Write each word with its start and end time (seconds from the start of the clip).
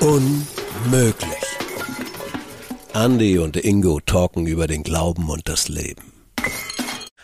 Unmöglich. 0.00 1.46
Andy 2.94 3.38
und 3.38 3.56
Ingo 3.56 4.00
talken 4.00 4.46
über 4.46 4.66
den 4.66 4.82
Glauben 4.82 5.28
und 5.28 5.48
das 5.48 5.68
Leben. 5.68 6.12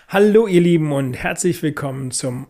Hallo 0.08 0.46
ihr 0.46 0.60
Lieben 0.60 0.92
und 0.92 1.14
herzlich 1.14 1.62
willkommen 1.62 2.10
zum 2.10 2.46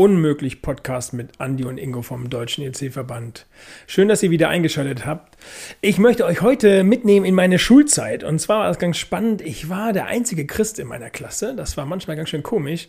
Unmöglich 0.00 0.62
Podcast 0.62 1.12
mit 1.12 1.42
Andi 1.42 1.66
und 1.66 1.76
Ingo 1.76 2.00
vom 2.00 2.30
Deutschen 2.30 2.64
EC-Verband. 2.64 3.44
Schön, 3.86 4.08
dass 4.08 4.22
ihr 4.22 4.30
wieder 4.30 4.48
eingeschaltet 4.48 5.04
habt. 5.04 5.36
Ich 5.82 5.98
möchte 5.98 6.24
euch 6.24 6.40
heute 6.40 6.84
mitnehmen 6.84 7.26
in 7.26 7.34
meine 7.34 7.58
Schulzeit. 7.58 8.24
Und 8.24 8.38
zwar 8.38 8.60
war 8.60 8.68
das 8.68 8.78
ganz 8.78 8.96
spannend. 8.96 9.42
Ich 9.42 9.68
war 9.68 9.92
der 9.92 10.06
einzige 10.06 10.46
Christ 10.46 10.78
in 10.78 10.86
meiner 10.86 11.10
Klasse. 11.10 11.54
Das 11.54 11.76
war 11.76 11.84
manchmal 11.84 12.16
ganz 12.16 12.30
schön 12.30 12.42
komisch. 12.42 12.88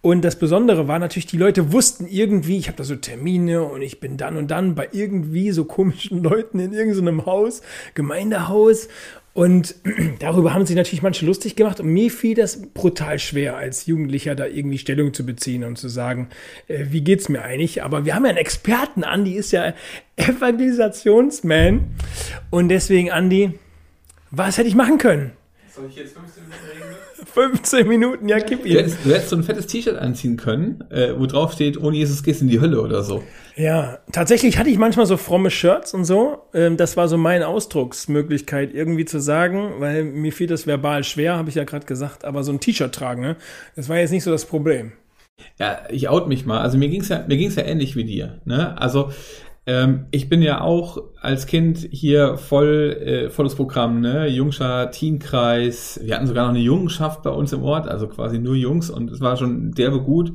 Und 0.00 0.22
das 0.22 0.36
Besondere 0.36 0.88
war 0.88 0.98
natürlich, 0.98 1.26
die 1.26 1.36
Leute 1.36 1.70
wussten 1.70 2.08
irgendwie, 2.08 2.58
ich 2.58 2.66
habe 2.66 2.78
da 2.78 2.82
so 2.82 2.96
Termine 2.96 3.62
und 3.62 3.82
ich 3.82 4.00
bin 4.00 4.16
dann 4.16 4.36
und 4.36 4.50
dann 4.50 4.74
bei 4.74 4.88
irgendwie 4.90 5.52
so 5.52 5.64
komischen 5.64 6.24
Leuten 6.24 6.58
in 6.58 6.72
irgendeinem 6.72 7.24
Haus, 7.24 7.62
Gemeindehaus. 7.94 8.88
Und 9.38 9.76
darüber 10.18 10.52
haben 10.52 10.66
sich 10.66 10.74
natürlich 10.74 11.02
manche 11.02 11.24
lustig 11.24 11.54
gemacht. 11.54 11.78
Und 11.78 11.92
mir 11.92 12.10
fiel 12.10 12.34
das 12.34 12.60
brutal 12.74 13.20
schwer, 13.20 13.56
als 13.56 13.86
Jugendlicher 13.86 14.34
da 14.34 14.46
irgendwie 14.46 14.78
Stellung 14.78 15.14
zu 15.14 15.24
beziehen 15.24 15.62
und 15.62 15.78
zu 15.78 15.88
sagen, 15.88 16.28
äh, 16.66 16.86
wie 16.88 17.02
geht's 17.02 17.28
mir 17.28 17.42
eigentlich? 17.42 17.84
Aber 17.84 18.04
wir 18.04 18.16
haben 18.16 18.24
ja 18.24 18.30
einen 18.30 18.38
Experten, 18.38 19.04
Andi 19.04 19.34
ist 19.34 19.52
ja 19.52 19.74
Evangelisationsman. 20.16 21.86
Und 22.50 22.68
deswegen, 22.68 23.12
Andi, 23.12 23.52
was 24.32 24.58
hätte 24.58 24.66
ich 24.66 24.74
machen 24.74 24.98
können? 24.98 25.30
Soll 25.78 25.88
ich 25.90 25.96
jetzt 25.96 26.14
15 26.16 26.42
Minuten 26.42 26.64
reden? 26.66 27.26
15 27.32 27.88
Minuten, 27.88 28.28
ja, 28.28 28.38
gib 28.38 28.66
ihm. 28.66 28.72
Du 28.72 28.78
hättest, 28.80 28.98
du 29.04 29.10
hättest 29.10 29.28
so 29.28 29.36
ein 29.36 29.44
fettes 29.44 29.66
T-Shirt 29.68 29.96
anziehen 29.96 30.36
können, 30.36 30.82
äh, 30.90 31.12
wo 31.16 31.26
drauf 31.26 31.52
steht, 31.52 31.80
ohne 31.80 31.96
Jesus 31.96 32.24
gehst 32.24 32.42
in 32.42 32.48
die 32.48 32.60
Hölle 32.60 32.82
oder 32.82 33.04
so. 33.04 33.22
Ja, 33.54 33.98
tatsächlich 34.10 34.58
hatte 34.58 34.70
ich 34.70 34.78
manchmal 34.78 35.06
so 35.06 35.16
fromme 35.16 35.50
Shirts 35.50 35.94
und 35.94 36.04
so. 36.04 36.38
Ähm, 36.52 36.76
das 36.76 36.96
war 36.96 37.06
so 37.06 37.16
meine 37.16 37.46
Ausdrucksmöglichkeit, 37.46 38.74
irgendwie 38.74 39.04
zu 39.04 39.20
sagen, 39.20 39.74
weil 39.78 40.02
mir 40.02 40.32
fiel 40.32 40.48
das 40.48 40.66
verbal 40.66 41.04
schwer, 41.04 41.36
habe 41.36 41.48
ich 41.48 41.54
ja 41.54 41.62
gerade 41.62 41.86
gesagt, 41.86 42.24
aber 42.24 42.42
so 42.42 42.50
ein 42.50 42.58
T-Shirt 42.58 42.92
tragen, 42.92 43.22
ne? 43.22 43.36
das 43.76 43.88
war 43.88 43.98
jetzt 43.98 44.10
nicht 44.10 44.24
so 44.24 44.32
das 44.32 44.46
Problem. 44.46 44.92
Ja, 45.60 45.82
ich 45.90 46.08
out 46.08 46.28
mich 46.28 46.46
mal. 46.46 46.60
Also 46.60 46.78
mir 46.78 46.88
ging's 46.88 47.08
ja, 47.08 47.24
mir 47.28 47.36
ging's 47.36 47.54
ja 47.54 47.62
ähnlich 47.62 47.94
wie 47.94 48.04
dir. 48.04 48.40
Ne? 48.44 48.76
Also 48.80 49.12
ähm, 49.68 50.06
ich 50.12 50.30
bin 50.30 50.40
ja 50.40 50.62
auch 50.62 50.96
als 51.20 51.46
Kind 51.46 51.86
hier 51.90 52.38
voll 52.38 52.96
äh, 53.04 53.28
volles 53.28 53.54
Programm, 53.54 54.00
ne? 54.00 54.26
Jungscher 54.26 54.90
Teenkreis. 54.90 56.00
Wir 56.02 56.14
hatten 56.14 56.26
sogar 56.26 56.44
noch 56.44 56.54
eine 56.54 56.64
Jungenschaft 56.64 57.22
bei 57.22 57.28
uns 57.28 57.52
im 57.52 57.62
Ort, 57.62 57.86
also 57.86 58.08
quasi 58.08 58.38
nur 58.38 58.54
Jungs 58.54 58.88
und 58.88 59.10
es 59.10 59.20
war 59.20 59.36
schon 59.36 59.72
derbe 59.72 60.00
gut. 60.00 60.32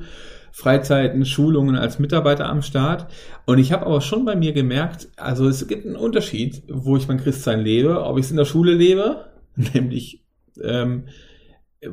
Freizeiten, 0.51 1.25
Schulungen 1.25 1.75
als 1.75 1.97
Mitarbeiter 1.97 2.47
am 2.47 2.61
Start. 2.61 3.07
Und 3.47 3.57
ich 3.57 3.71
habe 3.71 3.87
aber 3.87 4.01
schon 4.01 4.23
bei 4.23 4.35
mir 4.35 4.53
gemerkt, 4.53 5.07
also 5.17 5.47
es 5.47 5.67
gibt 5.67 5.87
einen 5.87 5.95
Unterschied, 5.95 6.61
wo 6.69 6.95
ich 6.95 7.07
mein 7.07 7.17
Christsein 7.17 7.61
lebe, 7.61 8.03
ob 8.03 8.19
ich 8.19 8.25
es 8.25 8.31
in 8.31 8.37
der 8.37 8.45
Schule 8.45 8.75
lebe, 8.75 9.25
nämlich 9.55 10.21
ähm, 10.61 11.05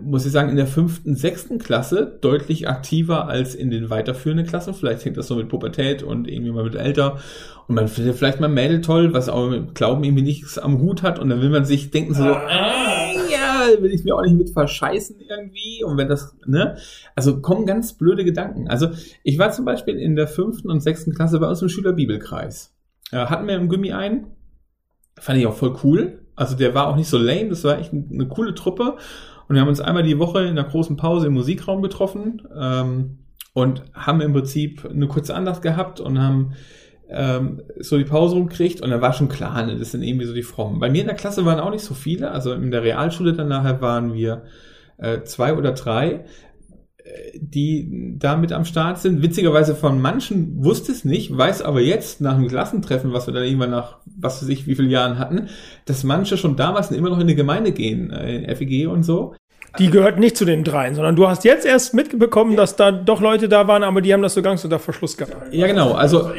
muss 0.02 0.27
ich 0.27 0.33
sagen, 0.33 0.50
in 0.50 0.56
der 0.56 0.66
fünften, 0.66 1.14
sechsten 1.14 1.58
Klasse 1.58 2.19
deutlich 2.20 2.69
aktiver 2.69 3.28
als 3.28 3.55
in 3.55 3.70
den 3.70 3.91
weiterführenden 3.91 4.47
Klassen. 4.47 4.74
Vielleicht 4.74 5.05
hängt 5.05 5.16
das 5.16 5.27
so 5.27 5.36
mit 5.36 5.48
Pubertät 5.48 6.02
und 6.02 6.28
irgendwie 6.28 6.52
mal 6.52 6.64
mit 6.64 6.74
älter. 6.74 7.19
Und 7.66 7.74
man 7.74 7.88
findet 7.88 8.16
vielleicht 8.16 8.41
mal 8.41 8.48
Mädel 8.48 8.80
toll, 8.80 9.12
was 9.12 9.28
auch 9.28 9.48
mit 9.48 9.74
Glauben 9.74 10.05
irgendwie 10.05 10.22
nichts 10.22 10.58
am 10.58 10.80
Hut 10.80 11.02
hat. 11.02 11.19
Und 11.19 11.28
dann 11.28 11.41
will 11.41 11.50
man 11.50 11.64
sich 11.64 11.91
denken 11.91 12.14
so, 12.14 12.24
ah. 12.24 12.47
äh, 12.48 13.32
ja, 13.32 13.82
will 13.82 13.92
ich 13.92 14.05
mir 14.05 14.14
auch 14.14 14.22
nicht 14.22 14.36
mit 14.36 14.50
verscheißen 14.50 15.16
irgendwie. 15.20 15.84
Und 15.84 15.97
wenn 15.97 16.08
das, 16.08 16.36
ne? 16.47 16.77
Also 17.14 17.41
kommen 17.41 17.66
ganz 17.66 17.94
blöde 17.94 18.25
Gedanken. 18.25 18.69
Also 18.69 18.88
ich 19.22 19.38
war 19.38 19.52
zum 19.52 19.64
Beispiel 19.64 19.97
in 19.97 20.16
der 20.16 20.27
fünften 20.27 20.70
und 20.70 20.80
sechsten 20.80 21.14
Klasse 21.14 21.38
bei 21.38 21.48
uns 21.48 21.62
im 21.62 21.69
Schülerbibelkreis. 21.69 22.75
Ja, 23.12 23.30
hatten 23.30 23.47
wir 23.47 23.54
im 23.56 23.69
Gummi 23.69 23.92
einen. 23.92 24.27
Fand 25.19 25.38
ich 25.38 25.47
auch 25.47 25.54
voll 25.56 25.76
cool. 25.84 26.20
Also 26.36 26.56
der 26.56 26.75
war 26.75 26.86
auch 26.86 26.97
nicht 26.97 27.09
so 27.09 27.19
lame, 27.19 27.50
das 27.50 27.65
war 27.65 27.78
echt 27.78 27.92
eine 27.92 28.26
coole 28.26 28.54
Truppe. 28.54 28.97
Und 29.50 29.56
wir 29.56 29.62
haben 29.62 29.69
uns 29.69 29.81
einmal 29.81 30.05
die 30.05 30.21
Woche 30.21 30.44
in 30.44 30.55
der 30.55 30.62
großen 30.62 30.97
Pause 30.97 31.27
im 31.27 31.33
Musikraum 31.33 31.83
getroffen 31.83 32.41
ähm, 32.56 33.19
und 33.53 33.83
haben 33.93 34.21
im 34.21 34.33
Prinzip 34.33 34.88
eine 34.88 35.09
kurze 35.09 35.34
Andacht 35.34 35.61
gehabt 35.61 35.99
und 35.99 36.21
haben 36.21 36.53
ähm, 37.09 37.60
so 37.81 37.99
die 37.99 38.05
Pause 38.05 38.37
rumkriegt 38.37 38.81
und 38.81 38.91
da 38.91 39.00
war 39.00 39.12
schon 39.12 39.28
klar, 39.28 39.66
ne, 39.66 39.77
das 39.77 39.91
sind 39.91 40.05
irgendwie 40.05 40.27
so 40.27 40.34
die 40.34 40.44
Frommen. 40.44 40.78
Bei 40.78 40.89
mir 40.89 41.00
in 41.00 41.09
der 41.09 41.16
Klasse 41.16 41.44
waren 41.47 41.59
auch 41.59 41.72
nicht 41.72 41.83
so 41.83 41.94
viele, 41.94 42.31
also 42.31 42.53
in 42.53 42.71
der 42.71 42.84
Realschule 42.84 43.33
dann 43.33 43.49
nachher 43.49 43.81
waren 43.81 44.15
wir 44.15 44.44
äh, 44.99 45.22
zwei 45.22 45.53
oder 45.53 45.72
drei, 45.72 46.27
die 47.34 48.16
da 48.19 48.37
mit 48.37 48.53
am 48.53 48.65
Start 48.65 48.98
sind. 48.98 49.22
Witzigerweise 49.22 49.75
von 49.75 50.00
manchen 50.00 50.65
wusste 50.65 50.93
es 50.93 51.04
nicht, 51.04 51.37
weiß 51.37 51.62
aber 51.62 51.81
jetzt 51.81 52.21
nach 52.21 52.37
dem 52.37 52.48
Klassentreffen, 52.48 53.12
was 53.12 53.26
wir 53.26 53.34
dann 53.34 53.44
irgendwann 53.44 53.71
nach 53.71 53.98
was 54.19 54.43
weiß 54.43 54.48
ich 54.48 54.66
wie 54.66 54.75
vielen 54.75 54.91
Jahren 54.91 55.19
hatten, 55.19 55.48
dass 55.87 56.04
manche 56.04 56.37
schon 56.37 56.56
damals 56.56 56.91
immer 56.91 57.10
noch 57.10 57.21
in 57.21 57.26
die 57.26 57.34
Gemeinde 57.34 57.72
gehen, 57.72 58.10
äh, 58.10 58.37
in 58.37 58.56
FEG 58.56 58.88
und 58.88 59.03
so. 59.03 59.34
Die 59.78 59.88
gehört 59.88 60.19
nicht 60.19 60.37
zu 60.37 60.44
den 60.44 60.65
dreien, 60.65 60.97
sondern 60.97 61.15
du 61.15 61.28
hast 61.28 61.44
jetzt 61.44 61.65
erst 61.65 61.94
mitbekommen, 61.94 62.56
dass 62.56 62.75
da 62.75 62.91
doch 62.91 63.21
Leute 63.21 63.48
da 63.48 63.69
waren, 63.69 63.84
aber 63.84 64.00
die 64.00 64.12
haben 64.12 64.22
das 64.22 64.34
so 64.34 64.42
ganz 64.42 64.65
unter 64.65 64.81
Verschluss 64.81 65.16
gehabt. 65.16 65.54
Ja, 65.54 65.69
genau. 65.69 65.92
Also, 65.92 66.32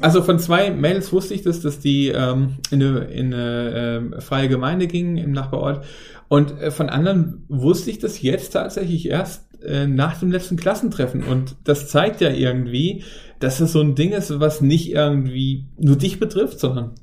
also 0.00 0.22
von 0.22 0.40
zwei 0.40 0.70
Mails 0.70 1.12
wusste 1.12 1.34
ich 1.34 1.42
das, 1.42 1.60
dass 1.60 1.78
die 1.78 2.08
ähm, 2.08 2.56
in 2.72 2.82
eine, 2.82 2.98
in 3.04 3.32
eine 3.32 4.10
äh, 4.16 4.20
freie 4.20 4.48
Gemeinde 4.48 4.88
gingen 4.88 5.16
im 5.16 5.30
Nachbarort. 5.30 5.84
Und 6.28 6.60
äh, 6.60 6.72
von 6.72 6.88
anderen 6.88 7.44
wusste 7.48 7.90
ich 7.90 8.00
das 8.00 8.20
jetzt 8.20 8.50
tatsächlich 8.50 9.08
erst 9.08 9.44
äh, 9.66 9.86
nach 9.86 10.18
dem 10.18 10.30
letzten 10.30 10.56
Klassentreffen. 10.56 11.22
Und 11.22 11.56
das 11.64 11.88
zeigt 11.88 12.20
ja 12.20 12.30
irgendwie, 12.30 13.04
dass 13.38 13.60
es 13.60 13.72
so 13.72 13.80
ein 13.80 13.94
Ding 13.94 14.12
ist, 14.12 14.40
was 14.40 14.60
nicht 14.60 14.90
irgendwie 14.90 15.66
nur 15.78 15.96
dich 15.96 16.18
betrifft, 16.18 16.58
sondern 16.58 16.94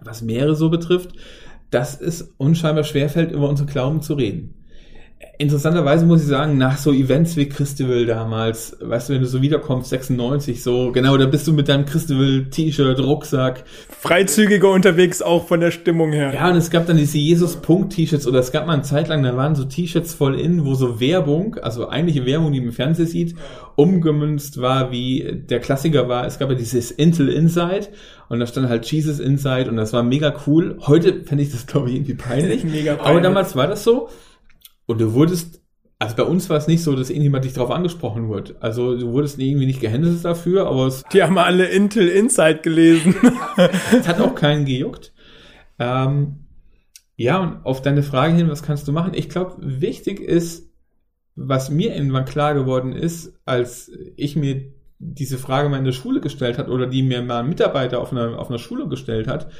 was 0.00 0.22
mehrere 0.22 0.54
so 0.54 0.68
betrifft, 0.68 1.12
dass 1.70 2.00
es 2.00 2.34
unscheinbar 2.36 2.84
schwerfällt, 2.84 3.32
über 3.32 3.48
unsere 3.48 3.68
Glauben 3.68 4.02
zu 4.02 4.14
reden 4.14 4.57
interessanterweise 5.38 6.04
muss 6.04 6.22
ich 6.22 6.26
sagen, 6.26 6.58
nach 6.58 6.78
so 6.78 6.92
Events 6.92 7.36
wie 7.36 7.48
Christival 7.48 8.06
damals, 8.06 8.76
weißt 8.80 9.08
du, 9.08 9.14
wenn 9.14 9.20
du 9.20 9.28
so 9.28 9.40
wiederkommst, 9.40 9.88
96, 9.90 10.62
so, 10.62 10.90
genau, 10.90 11.16
da 11.16 11.26
bist 11.26 11.46
du 11.46 11.52
mit 11.52 11.68
deinem 11.68 11.86
Christival-T-Shirt, 11.86 12.98
Rucksack. 12.98 13.62
Freizügiger 13.88 14.70
unterwegs 14.70 15.22
auch 15.22 15.46
von 15.46 15.60
der 15.60 15.70
Stimmung 15.70 16.12
her. 16.12 16.34
Ja, 16.34 16.50
und 16.50 16.56
es 16.56 16.70
gab 16.70 16.86
dann 16.86 16.96
diese 16.96 17.18
Jesus-Punkt-T-Shirts 17.18 18.26
oder 18.26 18.40
es 18.40 18.50
gab 18.50 18.66
mal 18.66 18.74
eine 18.74 18.82
Zeit 18.82 19.06
lang, 19.06 19.22
da 19.22 19.36
waren 19.36 19.54
so 19.54 19.64
T-Shirts 19.64 20.12
voll 20.12 20.38
in, 20.38 20.66
wo 20.66 20.74
so 20.74 20.98
Werbung, 20.98 21.54
also 21.62 21.88
eigentliche 21.88 22.26
Werbung, 22.26 22.52
die 22.52 22.58
man 22.58 22.70
im 22.70 22.74
Fernsehen 22.74 23.06
sieht, 23.06 23.36
umgemünzt 23.76 24.60
war, 24.60 24.90
wie 24.90 25.44
der 25.48 25.60
Klassiker 25.60 26.08
war, 26.08 26.26
es 26.26 26.40
gab 26.40 26.50
ja 26.50 26.56
dieses 26.56 26.90
Intel 26.90 27.28
Inside 27.28 27.88
und 28.28 28.40
da 28.40 28.46
stand 28.46 28.68
halt 28.68 28.90
Jesus 28.90 29.20
Inside 29.20 29.70
und 29.70 29.76
das 29.76 29.92
war 29.92 30.02
mega 30.02 30.34
cool. 30.48 30.78
Heute 30.80 31.22
fände 31.22 31.44
ich 31.44 31.52
das, 31.52 31.66
glaube 31.68 31.90
ich, 31.90 31.94
irgendwie 31.94 32.14
peinlich. 32.14 32.64
mega 32.64 32.94
peinlich. 32.94 33.06
Aber 33.08 33.20
damals 33.20 33.54
war 33.54 33.68
das 33.68 33.84
so. 33.84 34.08
Und 34.88 35.02
du 35.02 35.12
wurdest, 35.12 35.60
also 35.98 36.16
bei 36.16 36.22
uns 36.22 36.48
war 36.48 36.56
es 36.56 36.66
nicht 36.66 36.82
so, 36.82 36.96
dass 36.96 37.10
irgendjemand 37.10 37.44
dich 37.44 37.52
darauf 37.52 37.70
angesprochen 37.70 38.30
wird. 38.30 38.56
Also 38.60 38.96
du 38.96 39.12
wurdest 39.12 39.38
irgendwie 39.38 39.66
nicht 39.66 39.82
gehändet 39.82 40.24
dafür, 40.24 40.66
aber 40.66 40.86
es. 40.86 41.04
Die 41.12 41.22
haben 41.22 41.36
alle 41.36 41.66
Intel 41.66 42.08
Insight 42.08 42.62
gelesen. 42.62 43.14
es 43.92 44.08
hat 44.08 44.18
auch 44.20 44.34
keinen 44.34 44.64
gejuckt. 44.64 45.12
Ähm, 45.78 46.46
ja, 47.16 47.38
und 47.38 47.66
auf 47.66 47.82
deine 47.82 48.02
Frage 48.02 48.34
hin, 48.34 48.48
was 48.48 48.62
kannst 48.62 48.88
du 48.88 48.92
machen? 48.92 49.12
Ich 49.14 49.28
glaube, 49.28 49.56
wichtig 49.58 50.20
ist, 50.20 50.72
was 51.36 51.70
mir 51.70 51.94
irgendwann 51.94 52.24
klar 52.24 52.54
geworden 52.54 52.92
ist, 52.92 53.38
als 53.44 53.92
ich 54.16 54.36
mir 54.36 54.72
diese 54.98 55.36
Frage 55.36 55.68
mal 55.68 55.78
in 55.78 55.84
der 55.84 55.92
Schule 55.92 56.22
gestellt 56.22 56.56
hat 56.56 56.68
oder 56.68 56.86
die 56.86 57.02
mir 57.02 57.20
mal 57.20 57.40
ein 57.40 57.48
Mitarbeiter 57.48 58.00
auf 58.00 58.10
einer, 58.10 58.38
auf 58.38 58.48
einer 58.48 58.58
Schule 58.58 58.88
gestellt 58.88 59.28
hat, 59.28 59.50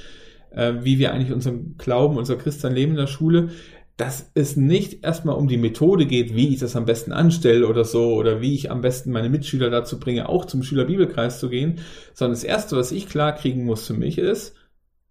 äh, 0.50 0.72
wie 0.80 0.98
wir 0.98 1.12
eigentlich 1.12 1.32
unseren 1.32 1.76
Glauben, 1.76 2.16
unser 2.16 2.36
Christian 2.36 2.74
leben 2.74 2.92
in 2.92 2.98
der 2.98 3.06
Schule, 3.06 3.50
dass 3.98 4.30
es 4.34 4.56
nicht 4.56 5.04
erstmal 5.04 5.34
um 5.34 5.48
die 5.48 5.56
Methode 5.56 6.06
geht, 6.06 6.36
wie 6.36 6.54
ich 6.54 6.60
das 6.60 6.76
am 6.76 6.84
besten 6.84 7.10
anstelle 7.10 7.66
oder 7.66 7.84
so, 7.84 8.14
oder 8.14 8.40
wie 8.40 8.54
ich 8.54 8.70
am 8.70 8.80
besten 8.80 9.10
meine 9.10 9.28
Mitschüler 9.28 9.70
dazu 9.70 9.98
bringe, 9.98 10.28
auch 10.28 10.44
zum 10.44 10.62
Schülerbibelkreis 10.62 11.40
zu 11.40 11.50
gehen, 11.50 11.80
sondern 12.14 12.34
das 12.34 12.44
Erste, 12.44 12.76
was 12.76 12.92
ich 12.92 13.08
klar 13.08 13.34
kriegen 13.34 13.64
muss 13.64 13.88
für 13.88 13.94
mich 13.94 14.16
ist, 14.16 14.54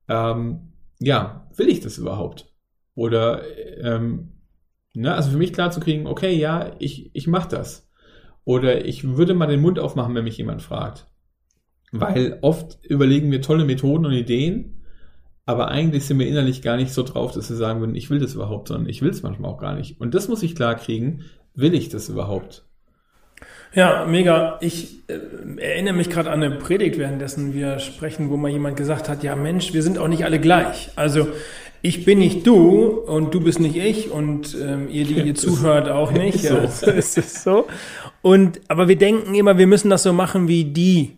ähm, 0.08 0.72
ja, 1.00 1.50
will 1.58 1.68
ich 1.68 1.82
das 1.82 1.98
überhaupt? 1.98 2.54
Oder, 2.96 3.42
ähm, 3.84 4.40
ne, 4.94 5.14
also 5.14 5.32
für 5.32 5.38
mich 5.38 5.52
klar 5.52 5.70
zu 5.70 5.82
kriegen, 5.82 6.08
okay, 6.08 6.34
ja, 6.34 6.72
ich, 6.80 7.14
ich 7.14 7.28
mache 7.28 7.50
das. 7.50 7.90
Oder 8.46 8.86
ich 8.86 9.18
würde 9.18 9.34
mal 9.34 9.48
den 9.48 9.62
Mund 9.62 9.80
aufmachen, 9.80 10.16
wenn 10.16 10.24
mich 10.24 10.38
jemand 10.38 10.62
fragt. 10.62 11.08
Weil 11.92 12.40
oft 12.42 12.80
überlegen 12.86 13.32
wir 13.32 13.42
tolle 13.42 13.66
Methoden 13.66 14.06
und 14.06 14.14
Ideen, 14.14 14.77
aber 15.48 15.70
eigentlich 15.70 16.06
sind 16.06 16.20
wir 16.20 16.28
innerlich 16.28 16.62
gar 16.62 16.76
nicht 16.76 16.94
so 16.94 17.04
drauf, 17.04 17.32
dass 17.32 17.50
wir 17.50 17.56
sagen 17.56 17.80
würden, 17.80 17.96
ich 17.96 18.10
will 18.10 18.20
das 18.20 18.36
überhaupt, 18.36 18.68
sondern 18.68 18.90
ich 18.90 19.02
will 19.02 19.10
es 19.10 19.24
manchmal 19.24 19.50
auch 19.50 19.58
gar 19.58 19.74
nicht. 19.76 20.00
Und 20.00 20.14
das 20.14 20.28
muss 20.28 20.44
ich 20.44 20.56
klar 20.56 20.76
kriegen, 20.76 21.24
will 21.56 21.74
ich 21.74 21.88
das 21.88 22.10
überhaupt? 22.10 22.66
Ja, 23.74 24.06
mega. 24.06 24.58
Ich 24.60 25.08
äh, 25.08 25.20
erinnere 25.62 25.94
mich 25.94 26.10
gerade 26.10 26.32
an 26.32 26.44
eine 26.44 26.56
Predigt, 26.56 26.98
währenddessen 26.98 27.54
wir 27.54 27.80
sprechen, 27.80 28.30
wo 28.30 28.36
mal 28.36 28.52
jemand 28.52 28.76
gesagt 28.76 29.08
hat, 29.08 29.24
ja 29.24 29.38
Mensch, 29.38 29.74
wir 29.74 29.84
sind 29.84 29.98
auch 29.98 30.10
nicht 30.10 30.26
alle 30.26 30.40
gleich. 30.40 30.90
Also 30.98 31.30
ich 31.82 32.04
bin 32.04 32.20
nicht 32.20 32.46
du 32.46 32.90
und 33.06 33.34
du 33.34 33.40
bist 33.40 33.62
nicht 33.62 33.78
ich 33.78 34.12
und 34.12 34.58
ähm, 34.62 34.90
ihr, 34.90 35.06
die 35.06 35.14
ihr 35.28 35.36
zuhört, 35.36 35.88
auch 35.88 36.12
nicht. 36.12 36.44
Ja, 36.44 36.68
so. 36.68 36.92
ist 36.92 37.18
es 37.18 37.44
so. 37.44 37.68
Und, 38.22 38.60
aber 38.68 38.90
wir 38.90 38.98
denken 38.98 39.34
immer, 39.34 39.58
wir 39.58 39.68
müssen 39.68 39.90
das 39.90 40.04
so 40.04 40.12
machen 40.12 40.50
wie 40.50 40.66
die 40.66 41.17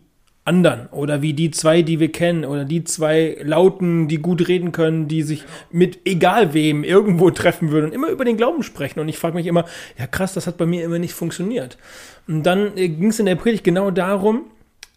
anderen 0.50 0.88
oder 0.88 1.22
wie 1.22 1.32
die 1.32 1.52
zwei, 1.52 1.82
die 1.82 2.00
wir 2.00 2.10
kennen 2.10 2.44
oder 2.44 2.64
die 2.64 2.82
zwei 2.82 3.36
Lauten, 3.40 4.08
die 4.08 4.18
gut 4.18 4.48
reden 4.48 4.72
können, 4.72 5.06
die 5.06 5.22
sich 5.22 5.44
mit 5.70 6.00
egal 6.04 6.54
wem 6.54 6.82
irgendwo 6.82 7.30
treffen 7.30 7.70
würden 7.70 7.86
und 7.86 7.94
immer 7.94 8.08
über 8.08 8.24
den 8.24 8.36
Glauben 8.36 8.64
sprechen. 8.64 8.98
Und 8.98 9.08
ich 9.08 9.16
frage 9.16 9.36
mich 9.36 9.46
immer, 9.46 9.64
ja 9.96 10.08
krass, 10.08 10.34
das 10.34 10.48
hat 10.48 10.58
bei 10.58 10.66
mir 10.66 10.84
immer 10.84 10.98
nicht 10.98 11.14
funktioniert. 11.14 11.78
Und 12.26 12.42
dann 12.42 12.76
äh, 12.76 12.88
ging 12.88 13.10
es 13.10 13.20
in 13.20 13.26
der 13.26 13.36
Predigt 13.36 13.62
genau 13.62 13.92
darum, 13.92 14.46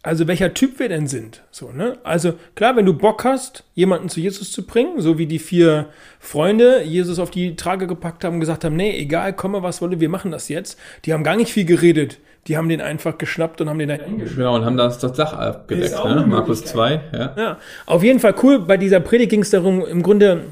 also 0.02 0.26
welcher 0.26 0.52
Typ 0.52 0.80
wir 0.80 0.88
denn 0.88 1.06
sind. 1.06 1.42
So, 1.52 1.70
ne? 1.70 1.98
Also 2.02 2.34
klar, 2.56 2.74
wenn 2.76 2.84
du 2.84 2.92
Bock 2.92 3.24
hast, 3.24 3.64
jemanden 3.74 4.08
zu 4.08 4.20
Jesus 4.20 4.50
zu 4.50 4.66
bringen, 4.66 5.00
so 5.00 5.18
wie 5.18 5.26
die 5.26 5.38
vier 5.38 5.86
Freunde 6.18 6.82
Jesus 6.82 7.20
auf 7.20 7.30
die 7.30 7.54
Trage 7.54 7.86
gepackt 7.86 8.24
haben 8.24 8.34
und 8.34 8.40
gesagt 8.40 8.64
haben, 8.64 8.76
nee, 8.76 8.98
egal, 8.98 9.32
komme 9.34 9.62
was 9.62 9.80
wolle, 9.80 10.00
wir 10.00 10.10
machen 10.10 10.32
das 10.32 10.48
jetzt. 10.48 10.78
Die 11.04 11.12
haben 11.12 11.24
gar 11.24 11.36
nicht 11.36 11.52
viel 11.52 11.64
geredet. 11.64 12.18
Die 12.46 12.56
haben 12.56 12.68
den 12.68 12.80
einfach 12.80 13.16
geschnappt 13.16 13.60
und 13.60 13.68
haben 13.70 13.78
den 13.78 13.88
da 13.88 13.94
eingeschrieben. 13.94 14.36
Genau, 14.36 14.54
und 14.56 14.64
haben 14.64 14.76
das, 14.76 14.98
das 14.98 15.12
Dach 15.14 15.32
abgedeckt, 15.32 16.04
ne? 16.04 16.24
Markus 16.26 16.64
2, 16.64 17.00
ja. 17.12 17.34
Ja, 17.36 17.58
auf 17.86 18.02
jeden 18.02 18.20
Fall 18.20 18.34
cool. 18.42 18.58
Bei 18.60 18.76
dieser 18.76 19.00
Predigt 19.00 19.30
ging 19.30 19.40
es 19.40 19.50
darum, 19.50 19.84
im 19.86 20.02
Grunde, 20.02 20.42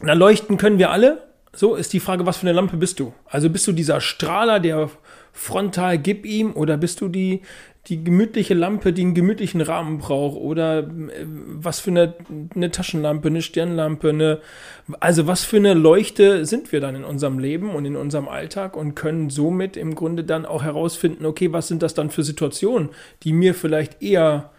na, 0.00 0.14
leuchten 0.14 0.56
können 0.56 0.78
wir 0.78 0.90
alle. 0.90 1.22
So 1.52 1.74
ist 1.74 1.92
die 1.92 2.00
Frage, 2.00 2.26
was 2.26 2.38
für 2.38 2.46
eine 2.46 2.52
Lampe 2.52 2.76
bist 2.76 3.00
du? 3.00 3.14
Also 3.26 3.50
bist 3.50 3.66
du 3.66 3.72
dieser 3.72 4.00
Strahler, 4.00 4.60
der 4.60 4.90
frontal 5.32 5.98
gib 5.98 6.24
ihm, 6.26 6.52
oder 6.52 6.76
bist 6.76 7.00
du 7.00 7.08
die, 7.08 7.42
die 7.86 8.02
gemütliche 8.02 8.54
Lampe, 8.54 8.92
die 8.92 9.02
einen 9.02 9.14
gemütlichen 9.14 9.60
Rahmen 9.60 9.98
braucht 9.98 10.36
oder 10.36 10.80
äh, 10.80 11.26
was 11.26 11.80
für 11.80 11.90
eine, 11.90 12.14
eine 12.54 12.70
Taschenlampe, 12.70 13.28
eine 13.28 13.42
Stirnlampe, 13.42 14.08
eine, 14.08 14.40
also 15.00 15.26
was 15.26 15.44
für 15.44 15.56
eine 15.56 15.74
Leuchte 15.74 16.46
sind 16.46 16.72
wir 16.72 16.80
dann 16.80 16.96
in 16.96 17.04
unserem 17.04 17.38
Leben 17.38 17.70
und 17.70 17.84
in 17.84 17.96
unserem 17.96 18.28
Alltag 18.28 18.76
und 18.76 18.94
können 18.94 19.30
somit 19.30 19.76
im 19.76 19.94
Grunde 19.94 20.24
dann 20.24 20.46
auch 20.46 20.62
herausfinden, 20.62 21.26
okay, 21.26 21.52
was 21.52 21.68
sind 21.68 21.82
das 21.82 21.94
dann 21.94 22.10
für 22.10 22.22
Situationen, 22.22 22.90
die 23.22 23.32
mir 23.32 23.54
vielleicht 23.54 24.02
eher 24.02 24.50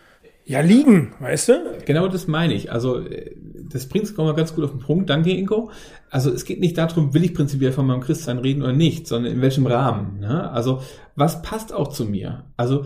ja, 0.47 0.61
liegen, 0.61 1.13
weißt 1.19 1.49
du? 1.49 1.53
Genau 1.85 2.07
das 2.07 2.27
meine 2.27 2.53
ich. 2.53 2.71
Also, 2.71 2.99
äh, 3.01 3.35
das 3.69 3.85
bringt 3.89 4.05
es 4.05 4.15
mal 4.15 4.33
ganz 4.33 4.55
gut 4.55 4.63
auf 4.63 4.71
den 4.71 4.79
Punkt. 4.79 5.09
Danke, 5.09 5.31
Inko. 5.31 5.71
Also, 6.09 6.31
es 6.31 6.45
geht 6.45 6.61
nicht 6.61 6.77
darum, 6.77 7.13
will 7.13 7.25
ich 7.25 7.33
prinzipiell 7.33 7.73
von 7.73 7.85
meinem 7.85 7.99
Christsein 7.99 8.37
reden 8.37 8.61
oder 8.61 8.71
nicht, 8.71 9.07
sondern 9.07 9.33
in 9.33 9.41
welchem 9.41 9.67
Rahmen. 9.67 10.21
Ne? 10.21 10.49
Also, 10.49 10.81
was 11.17 11.41
passt 11.41 11.73
auch 11.73 11.89
zu 11.89 12.05
mir? 12.05 12.45
Also, 12.55 12.85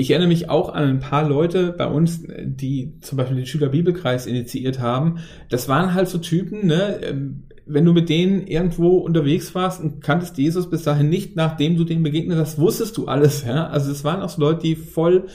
ich 0.00 0.10
erinnere 0.10 0.28
mich 0.28 0.48
auch 0.48 0.70
an 0.70 0.84
ein 0.84 1.00
paar 1.00 1.28
Leute 1.28 1.72
bei 1.72 1.86
uns, 1.86 2.22
die 2.26 2.94
zum 3.00 3.18
Beispiel 3.18 3.36
den 3.36 3.46
Schülerbibelkreis 3.46 4.26
initiiert 4.26 4.80
haben. 4.80 5.18
Das 5.48 5.68
waren 5.68 5.94
halt 5.94 6.08
so 6.08 6.18
Typen, 6.18 6.66
ne? 6.66 7.00
Ähm, 7.02 7.44
wenn 7.72 7.84
du 7.84 7.92
mit 7.92 8.08
denen 8.08 8.46
irgendwo 8.46 8.98
unterwegs 8.98 9.54
warst 9.54 9.80
und 9.80 10.00
kanntest 10.00 10.36
Jesus 10.38 10.68
bis 10.68 10.82
dahin 10.82 11.08
nicht, 11.08 11.36
nachdem 11.36 11.76
du 11.76 11.84
denen 11.84 12.02
begegnet 12.02 12.36
hast, 12.36 12.58
wusstest 12.58 12.96
du 12.96 13.06
alles. 13.06 13.44
Ja? 13.44 13.68
Also 13.68 13.92
es 13.92 14.02
waren 14.02 14.22
auch 14.22 14.28
so 14.28 14.40
Leute, 14.40 14.62
die 14.62 14.74
voll 14.74 15.26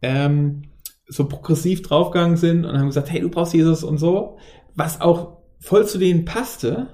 ähm, 0.00 0.62
so 1.08 1.26
progressiv 1.26 1.82
draufgegangen 1.82 2.36
sind 2.36 2.64
und 2.64 2.78
haben 2.78 2.86
gesagt, 2.86 3.10
hey, 3.10 3.20
du 3.20 3.30
brauchst 3.30 3.54
Jesus 3.54 3.82
und 3.82 3.98
so, 3.98 4.38
was 4.76 5.00
auch 5.00 5.38
voll 5.58 5.84
zu 5.86 5.98
denen 5.98 6.24
passte. 6.24 6.86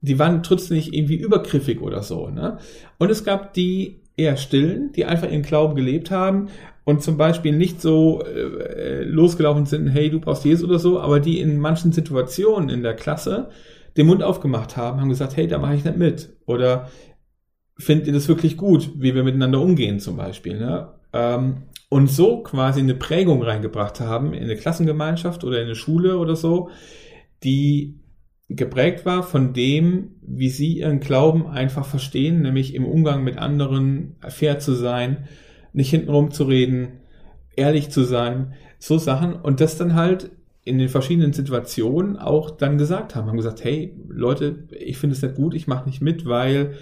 Die 0.00 0.18
waren 0.20 0.44
trotzdem 0.44 0.76
nicht 0.76 0.94
irgendwie 0.94 1.16
übergriffig 1.16 1.80
oder 1.80 2.04
so. 2.04 2.28
Ne? 2.28 2.58
Und 2.98 3.10
es 3.10 3.24
gab 3.24 3.52
die 3.54 4.03
eher 4.16 4.36
stillen, 4.36 4.92
die 4.92 5.04
einfach 5.04 5.30
ihren 5.30 5.42
Glauben 5.42 5.74
gelebt 5.74 6.10
haben 6.10 6.48
und 6.84 7.02
zum 7.02 7.16
Beispiel 7.16 7.52
nicht 7.52 7.80
so 7.80 8.22
äh, 8.22 9.02
losgelaufen 9.04 9.66
sind, 9.66 9.88
hey, 9.88 10.10
du 10.10 10.20
brauchst 10.20 10.44
Jesus 10.44 10.68
oder 10.68 10.78
so, 10.78 11.00
aber 11.00 11.20
die 11.20 11.40
in 11.40 11.58
manchen 11.58 11.92
Situationen 11.92 12.68
in 12.68 12.82
der 12.82 12.94
Klasse 12.94 13.48
den 13.96 14.06
Mund 14.06 14.22
aufgemacht 14.22 14.76
haben, 14.76 15.00
haben 15.00 15.08
gesagt, 15.08 15.36
hey, 15.36 15.46
da 15.46 15.58
mache 15.58 15.76
ich 15.76 15.84
nicht 15.84 15.96
mit. 15.96 16.36
Oder 16.46 16.90
findet 17.78 18.06
ihr 18.06 18.12
das 18.12 18.28
wirklich 18.28 18.56
gut, 18.56 18.90
wie 18.96 19.14
wir 19.14 19.24
miteinander 19.24 19.60
umgehen 19.60 19.98
zum 19.98 20.16
Beispiel. 20.16 20.58
Ne? 20.58 20.88
Ähm, 21.12 21.62
und 21.88 22.10
so 22.10 22.42
quasi 22.42 22.80
eine 22.80 22.94
Prägung 22.94 23.42
reingebracht 23.42 24.00
haben 24.00 24.34
in 24.34 24.44
eine 24.44 24.56
Klassengemeinschaft 24.56 25.44
oder 25.44 25.58
in 25.58 25.66
eine 25.66 25.76
Schule 25.76 26.18
oder 26.18 26.36
so, 26.36 26.70
die 27.44 28.00
geprägt 28.48 29.06
war 29.06 29.22
von 29.22 29.52
dem, 29.52 30.16
wie 30.22 30.50
sie 30.50 30.78
ihren 30.78 31.00
Glauben 31.00 31.46
einfach 31.46 31.86
verstehen, 31.86 32.42
nämlich 32.42 32.74
im 32.74 32.84
Umgang 32.84 33.24
mit 33.24 33.38
anderen 33.38 34.16
fair 34.28 34.58
zu 34.58 34.74
sein, 34.74 35.28
nicht 35.72 35.90
hintenrum 35.90 36.30
zu 36.30 36.44
reden, 36.44 37.00
ehrlich 37.56 37.90
zu 37.90 38.02
sein, 38.02 38.54
so 38.78 38.98
Sachen 38.98 39.34
und 39.34 39.60
das 39.60 39.78
dann 39.78 39.94
halt 39.94 40.30
in 40.64 40.78
den 40.78 40.88
verschiedenen 40.88 41.32
Situationen 41.32 42.16
auch 42.16 42.50
dann 42.50 42.78
gesagt 42.78 43.14
haben, 43.14 43.28
haben 43.28 43.36
gesagt, 43.36 43.64
hey 43.64 43.94
Leute, 44.08 44.66
ich 44.70 44.98
finde 44.98 45.14
es 45.14 45.22
nicht 45.22 45.34
gut, 45.34 45.54
ich 45.54 45.66
mache 45.66 45.86
nicht 45.86 46.00
mit, 46.00 46.26
weil 46.26 46.74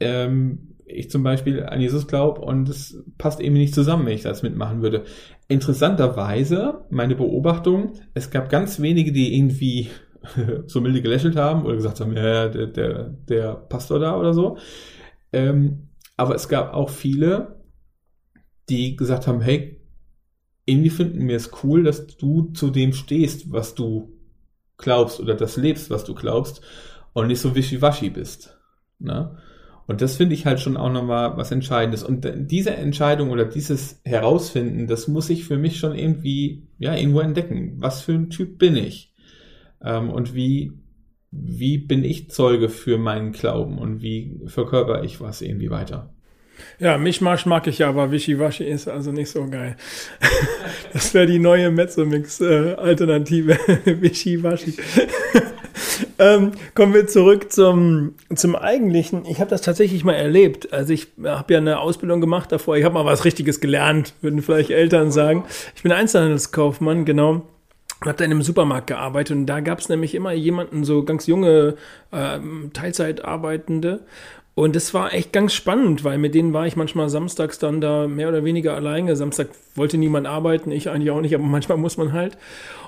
ähm, 0.00 0.76
ich 0.86 1.10
zum 1.10 1.22
Beispiel 1.22 1.64
an 1.64 1.80
Jesus 1.80 2.06
glaube 2.06 2.40
und 2.40 2.68
es 2.68 3.02
passt 3.18 3.40
eben 3.40 3.54
nicht 3.54 3.74
zusammen, 3.74 4.06
wenn 4.06 4.14
ich 4.14 4.22
das 4.22 4.42
mitmachen 4.42 4.82
würde. 4.82 5.04
Interessanterweise, 5.48 6.84
meine 6.90 7.14
Beobachtung, 7.14 7.92
es 8.14 8.30
gab 8.30 8.48
ganz 8.48 8.80
wenige, 8.80 9.12
die 9.12 9.36
irgendwie 9.36 9.88
so 10.66 10.80
milde 10.80 11.02
gelächelt 11.02 11.36
haben 11.36 11.64
oder 11.64 11.76
gesagt 11.76 12.00
haben, 12.00 12.16
ja, 12.16 12.48
der, 12.48 12.66
der, 12.66 13.04
der 13.28 13.54
Pastor 13.54 13.98
da 13.98 14.18
oder 14.18 14.34
so. 14.34 14.58
Ähm, 15.32 15.88
aber 16.16 16.34
es 16.34 16.48
gab 16.48 16.74
auch 16.74 16.90
viele, 16.90 17.62
die 18.68 18.96
gesagt 18.96 19.26
haben, 19.26 19.40
hey, 19.40 19.80
irgendwie 20.64 20.90
finden 20.90 21.26
wir 21.26 21.36
es 21.36 21.50
cool, 21.62 21.82
dass 21.82 22.06
du 22.06 22.50
zu 22.52 22.70
dem 22.70 22.92
stehst, 22.92 23.52
was 23.52 23.74
du 23.74 24.14
glaubst 24.76 25.20
oder 25.20 25.34
das 25.34 25.56
lebst, 25.56 25.90
was 25.90 26.04
du 26.04 26.14
glaubst 26.14 26.60
und 27.12 27.28
nicht 27.28 27.40
so 27.40 27.54
wischiwaschi 27.54 28.10
bist. 28.10 28.58
Ne? 28.98 29.38
Und 29.86 30.02
das 30.02 30.16
finde 30.16 30.34
ich 30.34 30.44
halt 30.44 30.60
schon 30.60 30.76
auch 30.76 30.92
nochmal 30.92 31.38
was 31.38 31.50
Entscheidendes. 31.50 32.02
Und 32.02 32.28
diese 32.50 32.74
Entscheidung 32.74 33.30
oder 33.30 33.46
dieses 33.46 34.02
Herausfinden, 34.04 34.86
das 34.86 35.08
muss 35.08 35.30
ich 35.30 35.44
für 35.44 35.56
mich 35.56 35.78
schon 35.78 35.94
irgendwie, 35.94 36.68
ja, 36.78 36.94
irgendwo 36.94 37.20
entdecken. 37.20 37.76
Was 37.78 38.02
für 38.02 38.12
ein 38.12 38.28
Typ 38.28 38.58
bin 38.58 38.76
ich? 38.76 39.07
Ähm, 39.82 40.10
und 40.10 40.34
wie, 40.34 40.72
wie 41.30 41.78
bin 41.78 42.04
ich 42.04 42.30
Zeuge 42.30 42.68
für 42.68 42.98
meinen 42.98 43.32
Glauben 43.32 43.78
und 43.78 44.02
wie 44.02 44.40
verkörper 44.46 45.04
ich 45.04 45.20
was 45.20 45.42
irgendwie 45.42 45.70
weiter? 45.70 46.10
Ja, 46.78 46.98
Mischmasch 46.98 47.46
mag 47.46 47.66
ich 47.66 47.78
ja, 47.78 47.88
aber 47.88 48.10
Wischiwaschi 48.10 48.64
ist 48.64 48.88
also 48.88 49.12
nicht 49.12 49.30
so 49.30 49.46
geil. 49.48 49.76
Das 50.92 51.12
wäre 51.12 51.26
die 51.26 51.38
neue 51.38 51.70
Mezzomix-Alternative. 51.70 53.52
Äh, 53.84 54.00
Wischiwaschi. 54.00 54.74
ähm, 56.18 56.52
kommen 56.74 56.94
wir 56.94 57.06
zurück 57.06 57.52
zum, 57.52 58.14
zum 58.34 58.56
Eigentlichen. 58.56 59.26
Ich 59.26 59.40
habe 59.40 59.50
das 59.50 59.60
tatsächlich 59.60 60.02
mal 60.04 60.14
erlebt. 60.14 60.72
Also 60.72 60.94
ich 60.94 61.08
habe 61.22 61.52
ja 61.52 61.58
eine 61.58 61.80
Ausbildung 61.80 62.22
gemacht 62.22 62.50
davor. 62.50 62.76
Ich 62.76 62.84
habe 62.84 62.94
mal 62.94 63.04
was 63.04 63.26
Richtiges 63.26 63.60
gelernt, 63.60 64.14
würden 64.22 64.40
vielleicht 64.40 64.70
Eltern 64.70 65.10
sagen. 65.10 65.44
Ich 65.76 65.82
bin 65.82 65.92
Einzelhandelskaufmann, 65.92 67.04
genau 67.04 67.46
habe 68.06 68.16
da 68.16 68.24
in 68.24 68.30
einem 68.30 68.42
Supermarkt 68.42 68.86
gearbeitet 68.86 69.36
und 69.36 69.46
da 69.46 69.60
gab 69.60 69.80
es 69.80 69.88
nämlich 69.88 70.14
immer 70.14 70.32
jemanden, 70.32 70.84
so 70.84 71.02
ganz 71.02 71.26
junge 71.26 71.74
äh, 72.12 72.38
Teilzeitarbeitende. 72.72 74.00
Und 74.54 74.74
das 74.74 74.92
war 74.92 75.14
echt 75.14 75.32
ganz 75.32 75.52
spannend, 75.52 76.02
weil 76.02 76.18
mit 76.18 76.34
denen 76.34 76.52
war 76.52 76.66
ich 76.66 76.74
manchmal 76.74 77.08
samstags 77.08 77.60
dann 77.60 77.80
da 77.80 78.08
mehr 78.08 78.28
oder 78.28 78.42
weniger 78.42 78.74
alleine. 78.74 79.14
Samstag 79.14 79.50
wollte 79.76 79.98
niemand 79.98 80.26
arbeiten, 80.26 80.72
ich 80.72 80.90
eigentlich 80.90 81.12
auch 81.12 81.20
nicht, 81.20 81.32
aber 81.32 81.44
manchmal 81.46 81.78
muss 81.78 81.96
man 81.96 82.12
halt. 82.12 82.36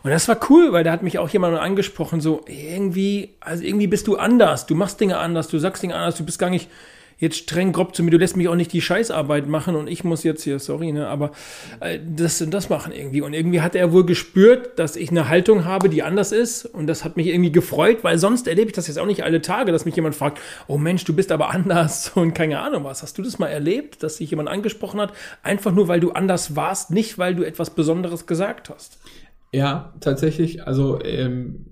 Und 0.03 0.11
das 0.11 0.27
war 0.27 0.39
cool, 0.51 0.73
weil 0.73 0.83
da 0.83 0.91
hat 0.91 1.05
mich 1.05 1.19
auch 1.19 1.29
jemand 1.29 1.57
angesprochen, 1.57 2.21
so 2.21 2.45
irgendwie, 2.49 3.35
also 3.39 3.63
irgendwie 3.63 3.87
bist 3.87 4.09
du 4.09 4.17
anders, 4.17 4.67
du 4.67 4.75
machst 4.75 5.01
Dinge 5.01 5.19
anders, 5.19 5.47
du 5.47 5.59
sagst 5.59 5.83
Dinge 5.85 5.95
anders, 5.95 6.17
du 6.17 6.25
bist 6.25 6.41
gar 6.41 6.51
nicht 6.51 6.69
jetzt 7.21 7.37
streng 7.37 7.73
grob 7.73 7.95
zu 7.95 8.03
mir, 8.03 8.11
du 8.11 8.17
lässt 8.17 8.37
mich 8.37 8.49
auch 8.49 8.57
nicht 8.57 8.73
die 8.73 8.81
Scheißarbeit 8.81 9.47
machen 9.47 9.77
und 9.77 9.89
ich 9.89 10.03
muss 10.05 10.25
jetzt 10.25 10.43
hier, 10.43 10.59
sorry, 10.59 10.91
ne, 10.91 11.07
aber 11.07 11.33
äh, 11.81 11.99
das 12.05 12.41
und 12.43 12.53
das 12.53 12.71
machen 12.71 12.93
irgendwie. 12.93 13.21
Und 13.21 13.35
irgendwie 13.35 13.61
hat 13.61 13.75
er 13.75 13.93
wohl 13.93 14.05
gespürt, 14.05 14.79
dass 14.79 14.97
ich 14.97 15.11
eine 15.11 15.29
Haltung 15.29 15.65
habe, 15.67 15.89
die 15.91 16.03
anders 16.03 16.33
ist 16.33 16.65
und 16.65 16.87
das 16.87 17.05
hat 17.05 17.17
mich 17.17 17.29
irgendwie 17.29 17.53
gefreut, 17.53 17.99
weil 18.03 18.19
sonst 18.19 18.49
erlebe 18.49 18.71
ich 18.71 18.75
das 18.75 18.89
jetzt 18.89 18.99
auch 18.99 19.07
nicht 19.07 19.23
alle 19.23 19.43
Tage, 19.43 19.71
dass 19.71 19.85
mich 19.85 19.95
jemand 19.95 20.15
fragt, 20.15 20.41
oh 20.67 20.79
Mensch, 20.79 21.05
du 21.05 21.15
bist 21.15 21.31
aber 21.31 21.51
anders 21.51 22.09
und 22.15 22.35
keine 22.35 22.61
Ahnung 22.61 22.85
was. 22.85 23.03
Hast 23.03 23.19
du 23.19 23.23
das 23.23 23.39
mal 23.39 23.49
erlebt, 23.49 24.03
dass 24.03 24.17
sich 24.17 24.31
jemand 24.31 24.49
angesprochen 24.49 25.01
hat, 25.01 25.13
einfach 25.43 25.73
nur 25.73 25.89
weil 25.89 26.01
du 26.01 26.13
anders 26.13 26.57
warst, 26.57 26.91
nicht 26.91 27.19
weil 27.19 27.35
du 27.35 27.45
etwas 27.45 27.71
Besonderes 27.71 28.27
gesagt 28.27 28.71
hast? 28.71 28.99
Ja, 29.53 29.93
tatsächlich. 30.01 30.67
Also 30.67 31.03
ähm, 31.03 31.67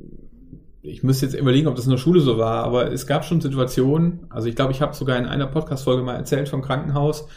ich 0.89 1.03
müsste 1.03 1.27
jetzt 1.27 1.35
überlegen, 1.35 1.69
ob 1.69 1.77
das 1.77 1.85
in 1.85 1.91
der 1.91 1.99
Schule 1.99 2.21
so 2.21 2.39
war, 2.39 2.65
aber 2.65 2.93
es 2.93 3.07
gab 3.07 3.25
schon 3.25 3.41
Situationen, 3.41 4.27
also 4.31 4.49
ich 4.49 4.57
glaube, 4.57 4.73
ich 4.73 4.81
habe 4.81 4.95
sogar 4.95 5.19
in 5.19 5.27
einer 5.27 5.47
Podcast-Folge 5.47 6.03
mal 6.03 6.17
erzählt 6.17 6.49
vom 6.49 6.63
Krankenhaus, 6.63 7.29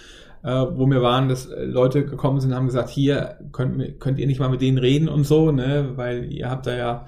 äh, 0.43 0.49
wo 0.49 0.85
mir 0.85 1.01
waren, 1.01 1.29
dass 1.29 1.49
Leute 1.55 2.05
gekommen 2.05 2.39
sind 2.39 2.51
und 2.51 2.55
haben 2.55 2.67
gesagt, 2.67 2.89
hier, 2.89 3.37
könnt, 3.51 3.99
könnt 3.99 4.19
ihr 4.19 4.27
nicht 4.27 4.39
mal 4.39 4.49
mit 4.49 4.61
denen 4.61 4.77
reden 4.77 5.07
und 5.07 5.25
so, 5.25 5.51
ne, 5.51 5.91
weil 5.95 6.31
ihr 6.31 6.49
habt 6.49 6.67
da 6.67 6.75
ja 6.75 7.05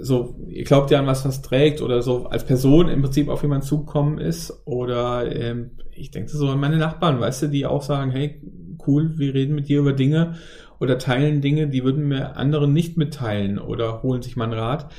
so, 0.00 0.36
ihr 0.48 0.64
glaubt 0.64 0.90
ja 0.90 0.98
an 0.98 1.06
was, 1.06 1.24
was 1.24 1.42
trägt 1.42 1.82
oder 1.82 2.02
so 2.02 2.26
als 2.26 2.44
Person 2.44 2.88
im 2.88 3.02
Prinzip 3.02 3.28
auf 3.28 3.42
jemanden 3.42 3.66
zugekommen 3.66 4.18
ist 4.18 4.62
oder 4.64 5.34
ähm, 5.34 5.72
ich 5.92 6.10
denke 6.10 6.30
so 6.30 6.48
an 6.48 6.60
meine 6.60 6.78
Nachbarn, 6.78 7.20
weißt 7.20 7.42
du, 7.42 7.46
die 7.48 7.66
auch 7.66 7.82
sagen, 7.82 8.10
hey, 8.10 8.40
cool, 8.86 9.14
wir 9.16 9.34
reden 9.34 9.54
mit 9.54 9.68
dir 9.68 9.80
über 9.80 9.92
Dinge 9.92 10.34
oder 10.78 10.98
teilen 10.98 11.40
Dinge, 11.40 11.68
die 11.68 11.84
würden 11.84 12.08
mir 12.08 12.36
anderen 12.36 12.72
nicht 12.72 12.96
mitteilen 12.96 13.58
oder 13.58 14.02
holen 14.02 14.22
sich 14.22 14.36
mal 14.36 14.44
einen 14.44 14.54
Rat 14.54 14.90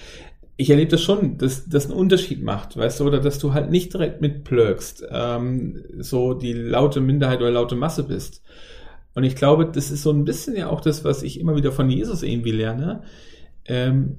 ich 0.57 0.69
erlebe 0.69 0.91
das 0.91 1.01
schon, 1.01 1.37
dass 1.37 1.67
das 1.67 1.85
einen 1.85 1.95
Unterschied 1.95 2.43
macht, 2.43 2.77
weißt 2.77 2.99
du, 2.99 3.05
oder 3.05 3.19
dass 3.19 3.39
du 3.39 3.53
halt 3.53 3.71
nicht 3.71 3.93
direkt 3.93 4.21
mitplögst, 4.21 5.05
ähm, 5.09 5.83
so 5.99 6.33
die 6.33 6.53
laute 6.53 7.01
Minderheit 7.01 7.39
oder 7.39 7.51
laute 7.51 7.75
Masse 7.75 8.03
bist. 8.03 8.43
Und 9.13 9.23
ich 9.23 9.35
glaube, 9.35 9.65
das 9.65 9.91
ist 9.91 10.03
so 10.03 10.11
ein 10.11 10.23
bisschen 10.23 10.55
ja 10.55 10.69
auch 10.69 10.81
das, 10.81 11.03
was 11.03 11.23
ich 11.23 11.39
immer 11.39 11.55
wieder 11.55 11.71
von 11.71 11.89
Jesus 11.89 12.23
irgendwie 12.23 12.51
lerne. 12.51 13.03
Ähm, 13.65 14.17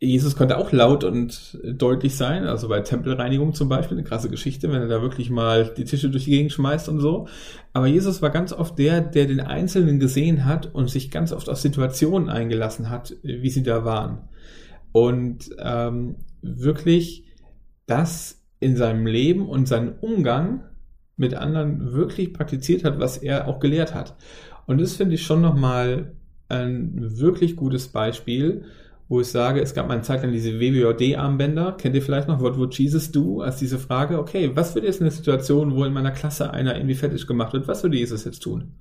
Jesus 0.00 0.36
konnte 0.36 0.58
auch 0.58 0.70
laut 0.70 1.02
und 1.02 1.58
deutlich 1.64 2.16
sein, 2.16 2.44
also 2.44 2.68
bei 2.68 2.80
Tempelreinigung 2.80 3.52
zum 3.54 3.68
Beispiel, 3.68 3.96
eine 3.96 4.06
krasse 4.06 4.30
Geschichte, 4.30 4.70
wenn 4.70 4.80
er 4.80 4.86
da 4.86 5.02
wirklich 5.02 5.28
mal 5.28 5.74
die 5.76 5.84
Tische 5.84 6.08
durch 6.08 6.24
die 6.24 6.30
Gegend 6.30 6.52
schmeißt 6.52 6.88
und 6.88 7.00
so. 7.00 7.26
Aber 7.72 7.88
Jesus 7.88 8.22
war 8.22 8.30
ganz 8.30 8.52
oft 8.52 8.78
der, 8.78 9.00
der 9.00 9.26
den 9.26 9.40
Einzelnen 9.40 9.98
gesehen 9.98 10.44
hat 10.44 10.72
und 10.72 10.88
sich 10.88 11.10
ganz 11.10 11.32
oft 11.32 11.48
auf 11.48 11.58
Situationen 11.58 12.28
eingelassen 12.28 12.90
hat, 12.90 13.16
wie 13.22 13.50
sie 13.50 13.64
da 13.64 13.84
waren 13.84 14.28
und 14.92 15.50
ähm, 15.58 16.16
wirklich 16.42 17.24
das 17.86 18.42
in 18.60 18.76
seinem 18.76 19.06
Leben 19.06 19.48
und 19.48 19.68
seinem 19.68 19.94
Umgang 20.00 20.64
mit 21.16 21.34
anderen 21.34 21.92
wirklich 21.92 22.32
praktiziert 22.32 22.84
hat, 22.84 22.98
was 23.00 23.18
er 23.18 23.48
auch 23.48 23.60
gelehrt 23.60 23.94
hat. 23.94 24.16
Und 24.66 24.80
das 24.80 24.94
finde 24.94 25.14
ich 25.14 25.22
schon 25.22 25.40
nochmal 25.40 26.12
ein 26.48 27.18
wirklich 27.18 27.56
gutes 27.56 27.88
Beispiel, 27.88 28.64
wo 29.08 29.20
ich 29.20 29.28
sage, 29.28 29.60
es 29.60 29.74
gab 29.74 29.88
mal 29.88 29.94
eine 29.94 30.02
Zeit 30.02 30.22
lang 30.22 30.32
diese 30.32 30.60
WWJD-Armbänder, 30.60 31.72
kennt 31.72 31.94
ihr 31.94 32.02
vielleicht 32.02 32.28
noch, 32.28 32.40
What 32.40 32.58
would 32.58 32.78
Jesus 32.78 33.10
do? 33.10 33.40
Als 33.40 33.56
diese 33.56 33.78
Frage, 33.78 34.18
okay, 34.18 34.50
was 34.54 34.74
würde 34.74 34.86
jetzt 34.86 35.00
in 35.00 35.06
der 35.06 35.12
Situation, 35.12 35.74
wo 35.74 35.84
in 35.84 35.94
meiner 35.94 36.10
Klasse 36.10 36.50
einer 36.52 36.76
irgendwie 36.76 36.94
fertig 36.94 37.26
gemacht 37.26 37.54
wird, 37.54 37.68
was 37.68 37.82
würde 37.82 37.96
Jesus 37.96 38.24
jetzt 38.24 38.40
tun? 38.40 38.74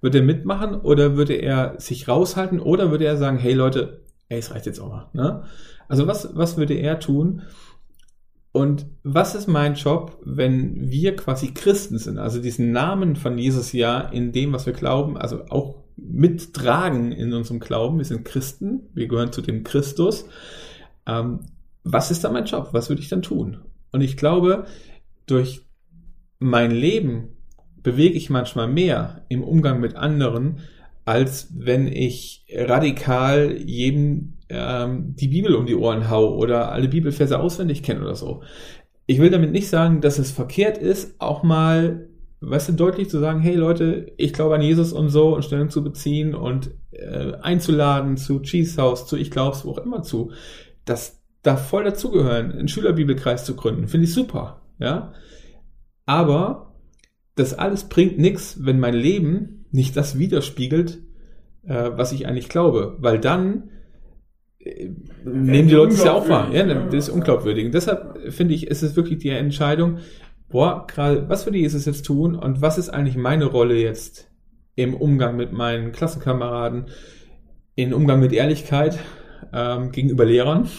Würde 0.00 0.18
er 0.18 0.24
mitmachen 0.24 0.74
oder 0.74 1.16
würde 1.16 1.34
er 1.34 1.74
sich 1.78 2.08
raushalten 2.08 2.58
oder 2.58 2.90
würde 2.90 3.04
er 3.04 3.16
sagen, 3.16 3.38
hey 3.38 3.52
Leute, 3.52 4.00
ey, 4.28 4.38
es 4.38 4.52
reicht 4.52 4.66
jetzt 4.66 4.80
auch 4.80 4.90
mal. 4.90 5.08
Ne? 5.12 5.44
Also 5.88 6.06
was, 6.06 6.36
was 6.36 6.56
würde 6.56 6.74
er 6.74 7.00
tun? 7.00 7.42
Und 8.52 8.86
was 9.02 9.34
ist 9.34 9.46
mein 9.46 9.74
Job, 9.74 10.18
wenn 10.24 10.90
wir 10.90 11.16
quasi 11.16 11.52
Christen 11.52 11.98
sind, 11.98 12.18
also 12.18 12.40
diesen 12.40 12.72
Namen 12.72 13.16
von 13.16 13.38
Jesus 13.38 13.72
ja 13.72 14.00
in 14.00 14.32
dem, 14.32 14.52
was 14.52 14.66
wir 14.66 14.72
glauben, 14.72 15.16
also 15.16 15.44
auch 15.48 15.84
mittragen 15.96 17.12
in 17.12 17.32
unserem 17.32 17.60
Glauben. 17.60 17.98
Wir 17.98 18.04
sind 18.04 18.24
Christen, 18.24 18.88
wir 18.94 19.08
gehören 19.08 19.32
zu 19.32 19.42
dem 19.42 19.64
Christus. 19.64 20.26
Ähm, 21.06 21.40
was 21.84 22.10
ist 22.10 22.24
dann 22.24 22.32
mein 22.32 22.44
Job? 22.44 22.68
Was 22.72 22.88
würde 22.88 23.02
ich 23.02 23.08
dann 23.08 23.22
tun? 23.22 23.58
Und 23.92 24.00
ich 24.00 24.16
glaube, 24.16 24.66
durch 25.26 25.62
mein 26.38 26.70
Leben 26.70 27.36
bewege 27.82 28.16
ich 28.16 28.30
manchmal 28.30 28.68
mehr 28.68 29.24
im 29.28 29.42
Umgang 29.42 29.80
mit 29.80 29.96
anderen, 29.96 30.60
als 31.08 31.48
wenn 31.56 31.86
ich 31.86 32.44
radikal 32.52 33.56
jedem 33.64 34.34
ähm, 34.50 35.14
die 35.16 35.28
Bibel 35.28 35.54
um 35.54 35.64
die 35.64 35.74
Ohren 35.74 36.10
hau 36.10 36.36
oder 36.36 36.70
alle 36.70 36.88
Bibelverse 36.88 37.40
auswendig 37.40 37.82
kenne 37.82 38.02
oder 38.02 38.14
so. 38.14 38.42
Ich 39.06 39.18
will 39.18 39.30
damit 39.30 39.50
nicht 39.50 39.70
sagen, 39.70 40.02
dass 40.02 40.18
es 40.18 40.30
verkehrt 40.30 40.76
ist, 40.76 41.18
auch 41.18 41.42
mal, 41.42 42.10
weißt 42.42 42.68
du, 42.68 42.72
deutlich 42.74 43.08
zu 43.08 43.20
sagen, 43.20 43.40
hey 43.40 43.54
Leute, 43.54 44.12
ich 44.18 44.34
glaube 44.34 44.54
an 44.54 44.60
Jesus 44.60 44.92
und 44.92 45.08
so 45.08 45.34
und 45.34 45.46
Stellung 45.46 45.70
zu 45.70 45.82
beziehen 45.82 46.34
und 46.34 46.72
äh, 46.90 47.32
einzuladen 47.40 48.18
zu 48.18 48.40
Cheese 48.40 48.82
House, 48.82 49.06
zu 49.06 49.16
Ich 49.16 49.30
glaub's, 49.30 49.64
wo 49.64 49.70
auch 49.70 49.78
immer 49.78 50.02
zu. 50.02 50.32
Das 50.84 51.22
darf 51.40 51.70
voll 51.70 51.84
dazugehören, 51.84 52.52
einen 52.52 52.68
Schülerbibelkreis 52.68 53.46
zu 53.46 53.56
gründen. 53.56 53.88
Finde 53.88 54.04
ich 54.04 54.12
super, 54.12 54.60
ja. 54.78 55.14
Aber 56.04 56.74
das 57.34 57.54
alles 57.54 57.84
bringt 57.84 58.18
nichts, 58.18 58.58
wenn 58.60 58.78
mein 58.78 58.94
Leben 58.94 59.57
nicht 59.70 59.96
das 59.96 60.18
widerspiegelt, 60.18 60.98
äh, 61.66 61.90
was 61.94 62.12
ich 62.12 62.26
eigentlich 62.26 62.48
glaube. 62.48 62.96
Weil 62.98 63.18
dann 63.18 63.70
äh, 64.58 64.90
nehmen 65.24 65.68
die 65.68 65.74
Leute 65.74 65.94
es 65.94 66.04
ja 66.04 66.12
auch 66.12 66.28
wahr. 66.28 66.52
Ja, 66.52 66.64
das 66.64 67.08
ist 67.08 67.08
unglaubwürdig. 67.08 67.66
Und 67.66 67.74
deshalb 67.74 68.32
finde 68.32 68.54
ich, 68.54 68.66
ist 68.66 68.82
es 68.82 68.96
wirklich 68.96 69.18
die 69.18 69.30
Entscheidung, 69.30 69.98
boah, 70.48 70.86
gerade, 70.86 71.28
was 71.28 71.46
würde 71.46 71.58
Jesus 71.58 71.84
jetzt 71.84 72.04
tun 72.04 72.34
und 72.34 72.62
was 72.62 72.78
ist 72.78 72.88
eigentlich 72.90 73.16
meine 73.16 73.46
Rolle 73.46 73.76
jetzt 73.76 74.30
im 74.74 74.94
Umgang 74.94 75.36
mit 75.36 75.52
meinen 75.52 75.92
Klassenkameraden, 75.92 76.86
im 77.74 77.92
Umgang 77.92 78.20
mit 78.20 78.32
Ehrlichkeit 78.32 78.98
ähm, 79.52 79.92
gegenüber 79.92 80.24
Lehrern. 80.24 80.68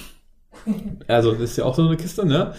Also 1.07 1.31
das 1.31 1.51
ist 1.51 1.57
ja 1.57 1.63
auch 1.63 1.75
so 1.75 1.85
eine 1.85 1.95
Kiste, 1.95 2.25
ne? 2.25 2.53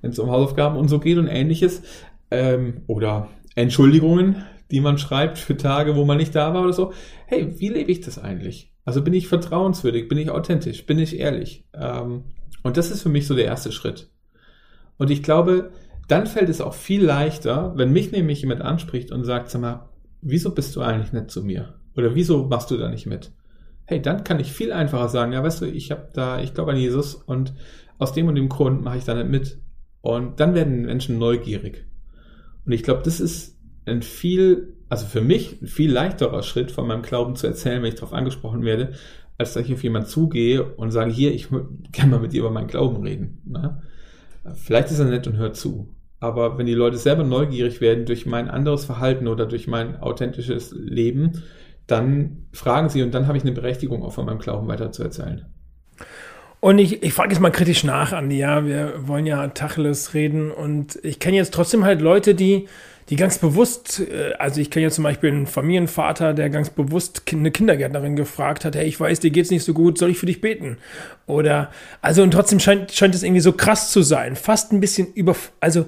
Wenn 0.00 0.10
es 0.10 0.18
um 0.18 0.28
Hausaufgaben 0.28 0.76
und 0.76 0.88
so 0.88 0.98
geht 0.98 1.18
und 1.18 1.28
ähnliches. 1.28 1.82
Ähm, 2.30 2.82
oder 2.88 3.28
Entschuldigungen, 3.54 4.44
die 4.70 4.80
man 4.80 4.98
schreibt 4.98 5.38
für 5.38 5.56
Tage, 5.56 5.96
wo 5.96 6.04
man 6.04 6.16
nicht 6.16 6.34
da 6.34 6.54
war 6.54 6.62
oder 6.62 6.72
so. 6.72 6.92
Hey, 7.26 7.58
wie 7.58 7.68
lebe 7.68 7.90
ich 7.90 8.00
das 8.00 8.18
eigentlich? 8.18 8.72
Also 8.84 9.02
bin 9.02 9.14
ich 9.14 9.28
vertrauenswürdig, 9.28 10.08
bin 10.08 10.18
ich 10.18 10.30
authentisch, 10.30 10.86
bin 10.86 10.98
ich 10.98 11.18
ehrlich? 11.18 11.66
Ähm, 11.72 12.24
und 12.62 12.76
das 12.76 12.90
ist 12.90 13.02
für 13.02 13.08
mich 13.08 13.26
so 13.26 13.34
der 13.34 13.46
erste 13.46 13.72
Schritt. 13.72 14.10
Und 14.96 15.10
ich 15.10 15.22
glaube, 15.22 15.70
dann 16.08 16.26
fällt 16.26 16.48
es 16.48 16.60
auch 16.60 16.74
viel 16.74 17.04
leichter, 17.04 17.72
wenn 17.76 17.92
mich 17.92 18.12
nämlich 18.12 18.42
jemand 18.42 18.62
anspricht 18.62 19.10
und 19.10 19.24
sagt, 19.24 19.50
sag 19.50 19.60
mal, 19.60 19.88
wieso 20.20 20.54
bist 20.54 20.76
du 20.76 20.80
eigentlich 20.80 21.12
nicht 21.12 21.30
zu 21.30 21.42
mir? 21.42 21.74
Oder 21.96 22.14
wieso 22.14 22.44
machst 22.46 22.70
du 22.70 22.76
da 22.76 22.88
nicht 22.88 23.06
mit? 23.06 23.32
Hey, 23.86 24.00
dann 24.00 24.24
kann 24.24 24.40
ich 24.40 24.52
viel 24.52 24.72
einfacher 24.72 25.08
sagen, 25.08 25.32
ja, 25.32 25.42
weißt 25.42 25.62
du, 25.62 25.66
ich 25.66 25.90
habe 25.90 26.08
da, 26.14 26.40
ich 26.40 26.54
glaube 26.54 26.72
an 26.72 26.78
Jesus 26.78 27.14
und 27.14 27.54
aus 27.98 28.12
dem 28.12 28.28
und 28.28 28.34
dem 28.34 28.48
Grund 28.48 28.82
mache 28.82 28.98
ich 28.98 29.04
da 29.04 29.14
nicht 29.14 29.28
mit. 29.28 29.58
Und 30.00 30.40
dann 30.40 30.54
werden 30.54 30.82
Menschen 30.82 31.18
neugierig. 31.18 31.86
Und 32.66 32.72
ich 32.72 32.82
glaube, 32.82 33.02
das 33.04 33.20
ist 33.20 33.53
ein 33.86 34.02
viel, 34.02 34.74
also 34.88 35.06
für 35.06 35.20
mich 35.20 35.60
ein 35.60 35.66
viel 35.66 35.90
leichterer 35.90 36.42
Schritt 36.42 36.70
von 36.70 36.86
meinem 36.86 37.02
Glauben 37.02 37.36
zu 37.36 37.46
erzählen, 37.46 37.82
wenn 37.82 37.88
ich 37.88 37.96
darauf 37.96 38.12
angesprochen 38.12 38.62
werde, 38.62 38.92
als 39.38 39.54
dass 39.54 39.64
ich 39.64 39.72
auf 39.72 39.82
jemanden 39.82 40.08
zugehe 40.08 40.64
und 40.64 40.90
sage, 40.90 41.10
hier, 41.10 41.34
ich 41.34 41.48
kann 41.92 42.10
mal 42.10 42.20
mit 42.20 42.32
dir 42.32 42.40
über 42.40 42.50
meinen 42.50 42.68
Glauben 42.68 43.02
reden. 43.02 43.42
Ne? 43.44 43.82
Vielleicht 44.54 44.90
ist 44.90 44.98
er 44.98 45.06
nett 45.06 45.26
und 45.26 45.36
hört 45.36 45.56
zu. 45.56 45.94
Aber 46.20 46.56
wenn 46.56 46.66
die 46.66 46.74
Leute 46.74 46.96
selber 46.96 47.24
neugierig 47.24 47.80
werden 47.80 48.06
durch 48.06 48.24
mein 48.24 48.48
anderes 48.48 48.84
Verhalten 48.84 49.28
oder 49.28 49.46
durch 49.46 49.66
mein 49.66 50.00
authentisches 50.00 50.72
Leben, 50.72 51.42
dann 51.86 52.46
fragen 52.52 52.88
sie 52.88 53.02
und 53.02 53.12
dann 53.12 53.26
habe 53.26 53.36
ich 53.36 53.44
eine 53.44 53.52
Berechtigung, 53.52 54.02
auch 54.02 54.12
von 54.12 54.24
meinem 54.24 54.38
Glauben 54.38 54.68
weiter 54.68 54.90
zu 54.90 55.02
erzählen. 55.02 55.44
Und 56.60 56.78
ich, 56.78 57.02
ich 57.02 57.12
frage 57.12 57.30
jetzt 57.30 57.40
mal 57.40 57.50
kritisch 57.50 57.84
nach, 57.84 58.12
Andi, 58.12 58.38
ja, 58.38 58.64
wir 58.64 59.06
wollen 59.06 59.26
ja 59.26 59.48
Tacheles 59.48 60.14
reden 60.14 60.50
und 60.50 60.98
ich 61.02 61.18
kenne 61.18 61.36
jetzt 61.36 61.52
trotzdem 61.52 61.84
halt 61.84 62.00
Leute, 62.00 62.34
die, 62.34 62.68
die 63.10 63.16
ganz 63.16 63.38
bewusst, 63.38 64.00
äh, 64.00 64.32
also 64.38 64.60
ich 64.60 64.70
kenne 64.70 64.84
ja 64.84 64.90
zum 64.90 65.04
Beispiel 65.04 65.30
einen 65.30 65.46
Familienvater, 65.46 66.34
der 66.34 66.50
ganz 66.50 66.70
bewusst 66.70 67.22
eine 67.32 67.50
Kindergärtnerin 67.50 68.16
gefragt 68.16 68.64
hat, 68.64 68.76
hey, 68.76 68.86
ich 68.86 68.98
weiß, 68.98 69.20
dir 69.20 69.30
geht's 69.30 69.50
nicht 69.50 69.64
so 69.64 69.74
gut, 69.74 69.98
soll 69.98 70.10
ich 70.10 70.18
für 70.18 70.26
dich 70.26 70.40
beten? 70.40 70.78
Oder, 71.26 71.70
also 72.00 72.22
und 72.22 72.30
trotzdem 72.30 72.60
scheint, 72.60 72.92
scheint 72.92 73.14
es 73.14 73.22
irgendwie 73.22 73.40
so 73.40 73.52
krass 73.52 73.90
zu 73.90 74.02
sein, 74.02 74.36
fast 74.36 74.72
ein 74.72 74.80
bisschen 74.80 75.12
über, 75.14 75.36
also 75.60 75.86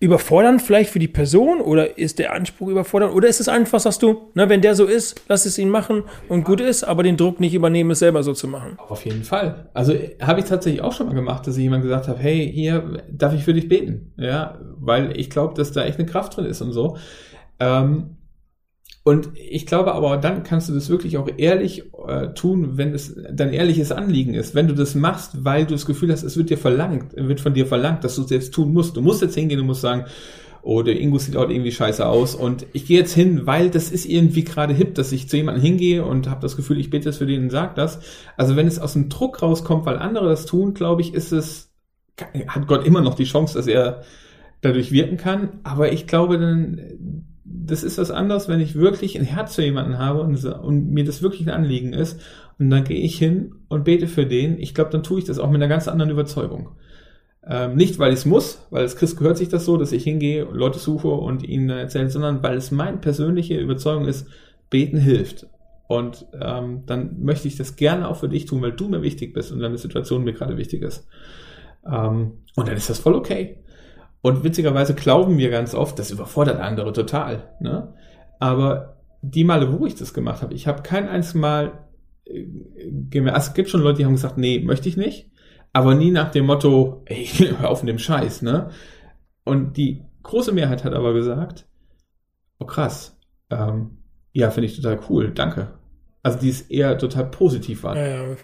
überfordern 0.00 0.58
vielleicht 0.60 0.90
für 0.90 0.98
die 0.98 1.08
Person 1.08 1.60
oder 1.60 1.98
ist 1.98 2.18
der 2.18 2.32
Anspruch 2.32 2.68
überfordern 2.68 3.10
oder 3.10 3.28
ist 3.28 3.38
es 3.38 3.48
einfach, 3.48 3.80
sagst 3.80 4.02
du, 4.02 4.30
ne, 4.34 4.48
wenn 4.48 4.62
der 4.62 4.74
so 4.74 4.86
ist, 4.86 5.22
lass 5.28 5.44
es 5.44 5.58
ihn 5.58 5.68
machen 5.68 6.04
und 6.28 6.44
gut 6.44 6.62
ist, 6.62 6.84
aber 6.84 7.02
den 7.02 7.18
Druck 7.18 7.38
nicht 7.38 7.54
übernehmen, 7.54 7.90
es 7.90 7.98
selber 7.98 8.22
so 8.22 8.32
zu 8.32 8.48
machen. 8.48 8.78
Auf 8.88 9.04
jeden 9.04 9.24
Fall. 9.24 9.68
Also 9.74 9.94
habe 10.22 10.40
ich 10.40 10.46
tatsächlich 10.46 10.82
auch 10.82 10.94
schon 10.94 11.06
mal 11.06 11.14
gemacht, 11.14 11.46
dass 11.46 11.58
ich 11.58 11.62
jemand 11.62 11.82
gesagt 11.82 12.08
habe, 12.08 12.18
hey, 12.18 12.50
hier 12.50 13.02
darf 13.10 13.34
ich 13.34 13.44
für 13.44 13.52
dich 13.52 13.68
beten, 13.68 14.12
ja, 14.16 14.58
weil 14.78 15.18
ich 15.20 15.28
glaube, 15.28 15.52
dass 15.52 15.70
da 15.72 15.84
echt 15.84 15.98
eine 15.98 16.08
Kraft 16.08 16.34
drin 16.34 16.46
ist 16.46 16.62
und 16.62 16.72
so. 16.72 16.96
Ähm, 17.58 18.16
und 19.10 19.30
ich 19.34 19.66
glaube 19.66 19.92
aber, 19.92 20.18
dann 20.18 20.44
kannst 20.44 20.68
du 20.68 20.72
das 20.72 20.88
wirklich 20.88 21.18
auch 21.18 21.28
ehrlich 21.36 21.82
äh, 22.06 22.28
tun, 22.28 22.76
wenn 22.78 22.94
es 22.94 23.12
dein 23.32 23.52
ehrliches 23.52 23.90
Anliegen 23.90 24.34
ist. 24.34 24.54
Wenn 24.54 24.68
du 24.68 24.72
das 24.72 24.94
machst, 24.94 25.44
weil 25.44 25.66
du 25.66 25.72
das 25.72 25.84
Gefühl 25.84 26.12
hast, 26.12 26.22
es 26.22 26.36
wird 26.36 26.48
dir 26.48 26.56
verlangt, 26.56 27.16
wird 27.16 27.40
von 27.40 27.52
dir 27.52 27.66
verlangt, 27.66 28.04
dass 28.04 28.14
du 28.14 28.22
es 28.22 28.30
jetzt 28.30 28.54
tun 28.54 28.72
musst. 28.72 28.96
Du 28.96 29.00
musst 29.00 29.20
jetzt 29.20 29.34
hingehen, 29.34 29.58
du 29.58 29.64
musst 29.64 29.80
sagen, 29.80 30.04
oh, 30.62 30.82
der 30.82 31.00
Ingo 31.00 31.18
sieht 31.18 31.34
heute 31.34 31.52
irgendwie 31.52 31.72
scheiße 31.72 32.06
aus 32.06 32.36
und 32.36 32.66
ich 32.72 32.86
gehe 32.86 33.00
jetzt 33.00 33.12
hin, 33.12 33.48
weil 33.48 33.68
das 33.68 33.90
ist 33.90 34.06
irgendwie 34.06 34.44
gerade 34.44 34.74
hip, 34.74 34.94
dass 34.94 35.10
ich 35.10 35.28
zu 35.28 35.36
jemandem 35.36 35.64
hingehe 35.64 36.04
und 36.04 36.30
habe 36.30 36.42
das 36.42 36.54
Gefühl, 36.54 36.78
ich 36.78 36.90
bete 36.90 37.06
das 37.06 37.16
für 37.16 37.26
den 37.26 37.42
und 37.42 37.50
sag 37.50 37.74
das. 37.74 37.98
Also 38.36 38.54
wenn 38.54 38.68
es 38.68 38.78
aus 38.78 38.92
dem 38.92 39.08
Druck 39.08 39.42
rauskommt, 39.42 39.86
weil 39.86 39.98
andere 39.98 40.28
das 40.28 40.46
tun, 40.46 40.72
glaube 40.72 41.00
ich, 41.00 41.14
ist 41.14 41.32
es, 41.32 41.72
hat 42.46 42.68
Gott 42.68 42.86
immer 42.86 43.00
noch 43.00 43.14
die 43.16 43.24
Chance, 43.24 43.54
dass 43.54 43.66
er 43.66 44.02
dadurch 44.60 44.92
wirken 44.92 45.16
kann. 45.16 45.60
Aber 45.62 45.92
ich 45.92 46.06
glaube, 46.06 46.38
dann 46.38 46.80
das 47.70 47.82
ist 47.82 47.98
was 47.98 48.10
anderes, 48.10 48.48
wenn 48.48 48.60
ich 48.60 48.74
wirklich 48.74 49.18
ein 49.18 49.24
Herz 49.24 49.54
für 49.54 49.62
jemanden 49.62 49.98
habe 49.98 50.20
und, 50.20 50.44
und 50.44 50.90
mir 50.90 51.04
das 51.04 51.22
wirklich 51.22 51.46
ein 51.46 51.54
Anliegen 51.54 51.92
ist. 51.92 52.20
Und 52.58 52.70
dann 52.70 52.84
gehe 52.84 53.00
ich 53.00 53.18
hin 53.18 53.54
und 53.68 53.84
bete 53.84 54.06
für 54.06 54.26
den. 54.26 54.58
Ich 54.58 54.74
glaube, 54.74 54.90
dann 54.90 55.02
tue 55.02 55.18
ich 55.18 55.24
das 55.24 55.38
auch 55.38 55.48
mit 55.48 55.56
einer 55.56 55.68
ganz 55.68 55.88
anderen 55.88 56.10
Überzeugung. 56.10 56.70
Ähm, 57.46 57.74
nicht, 57.74 57.98
weil 57.98 58.12
ich 58.12 58.20
es 58.20 58.26
muss, 58.26 58.66
weil 58.70 58.82
als 58.82 58.96
Christ 58.96 59.16
gehört 59.16 59.38
sich 59.38 59.48
das 59.48 59.64
so, 59.64 59.76
dass 59.76 59.92
ich 59.92 60.04
hingehe, 60.04 60.44
Leute 60.44 60.78
suche 60.78 61.08
und 61.08 61.42
ihnen 61.42 61.70
erzähle, 61.70 62.10
sondern 62.10 62.42
weil 62.42 62.56
es 62.56 62.70
meine 62.70 62.98
persönliche 62.98 63.58
Überzeugung 63.58 64.06
ist, 64.06 64.26
beten 64.68 64.98
hilft. 64.98 65.46
Und 65.88 66.26
ähm, 66.40 66.84
dann 66.86 67.22
möchte 67.22 67.48
ich 67.48 67.56
das 67.56 67.76
gerne 67.76 68.08
auch 68.08 68.16
für 68.16 68.28
dich 68.28 68.44
tun, 68.44 68.62
weil 68.62 68.72
du 68.72 68.88
mir 68.88 69.02
wichtig 69.02 69.32
bist 69.32 69.50
und 69.50 69.60
deine 69.60 69.78
Situation 69.78 70.22
mir 70.22 70.34
gerade 70.34 70.56
wichtig 70.56 70.82
ist. 70.82 71.06
Ähm, 71.84 72.32
und 72.54 72.68
dann 72.68 72.76
ist 72.76 72.90
das 72.90 72.98
voll 72.98 73.14
okay. 73.14 73.56
Und 74.22 74.44
witzigerweise 74.44 74.94
glauben 74.94 75.38
wir 75.38 75.50
ganz 75.50 75.74
oft, 75.74 75.98
das 75.98 76.10
überfordert 76.10 76.60
andere 76.60 76.92
total. 76.92 77.54
Ne? 77.60 77.94
Aber 78.38 78.98
die 79.22 79.44
Male, 79.44 79.78
wo 79.78 79.86
ich 79.86 79.94
das 79.94 80.14
gemacht 80.14 80.42
habe, 80.42 80.54
ich 80.54 80.66
habe 80.66 80.82
kein 80.82 81.08
einziges 81.08 81.34
Mal 81.34 81.86
äh, 82.24 82.46
gemerkt, 83.10 83.36
also 83.36 83.48
es 83.48 83.54
gibt 83.54 83.70
schon 83.70 83.82
Leute, 83.82 83.98
die 83.98 84.04
haben 84.04 84.14
gesagt, 84.14 84.38
nee, 84.38 84.60
möchte 84.60 84.88
ich 84.88 84.96
nicht. 84.96 85.30
aber 85.72 85.94
nie 85.94 86.10
nach 86.10 86.30
dem 86.30 86.46
Motto, 86.46 87.02
ey, 87.06 87.24
hör 87.58 87.70
auf 87.70 87.82
mit 87.82 87.90
dem 87.90 87.98
Scheiß, 87.98 88.42
ne? 88.42 88.70
Und 89.44 89.76
die 89.76 90.04
große 90.22 90.52
Mehrheit 90.52 90.84
hat 90.84 90.94
aber 90.94 91.12
gesagt, 91.14 91.66
oh 92.58 92.66
krass, 92.66 93.18
ähm, 93.50 93.98
ja, 94.32 94.50
finde 94.50 94.66
ich 94.66 94.76
total 94.76 95.00
cool, 95.08 95.32
danke. 95.32 95.78
Also 96.22 96.38
die 96.38 96.50
ist 96.50 96.70
eher 96.70 96.98
total 96.98 97.26
positiv 97.26 97.82
war. 97.82 97.96
Ja, 97.96 98.06
ja. 98.06 98.36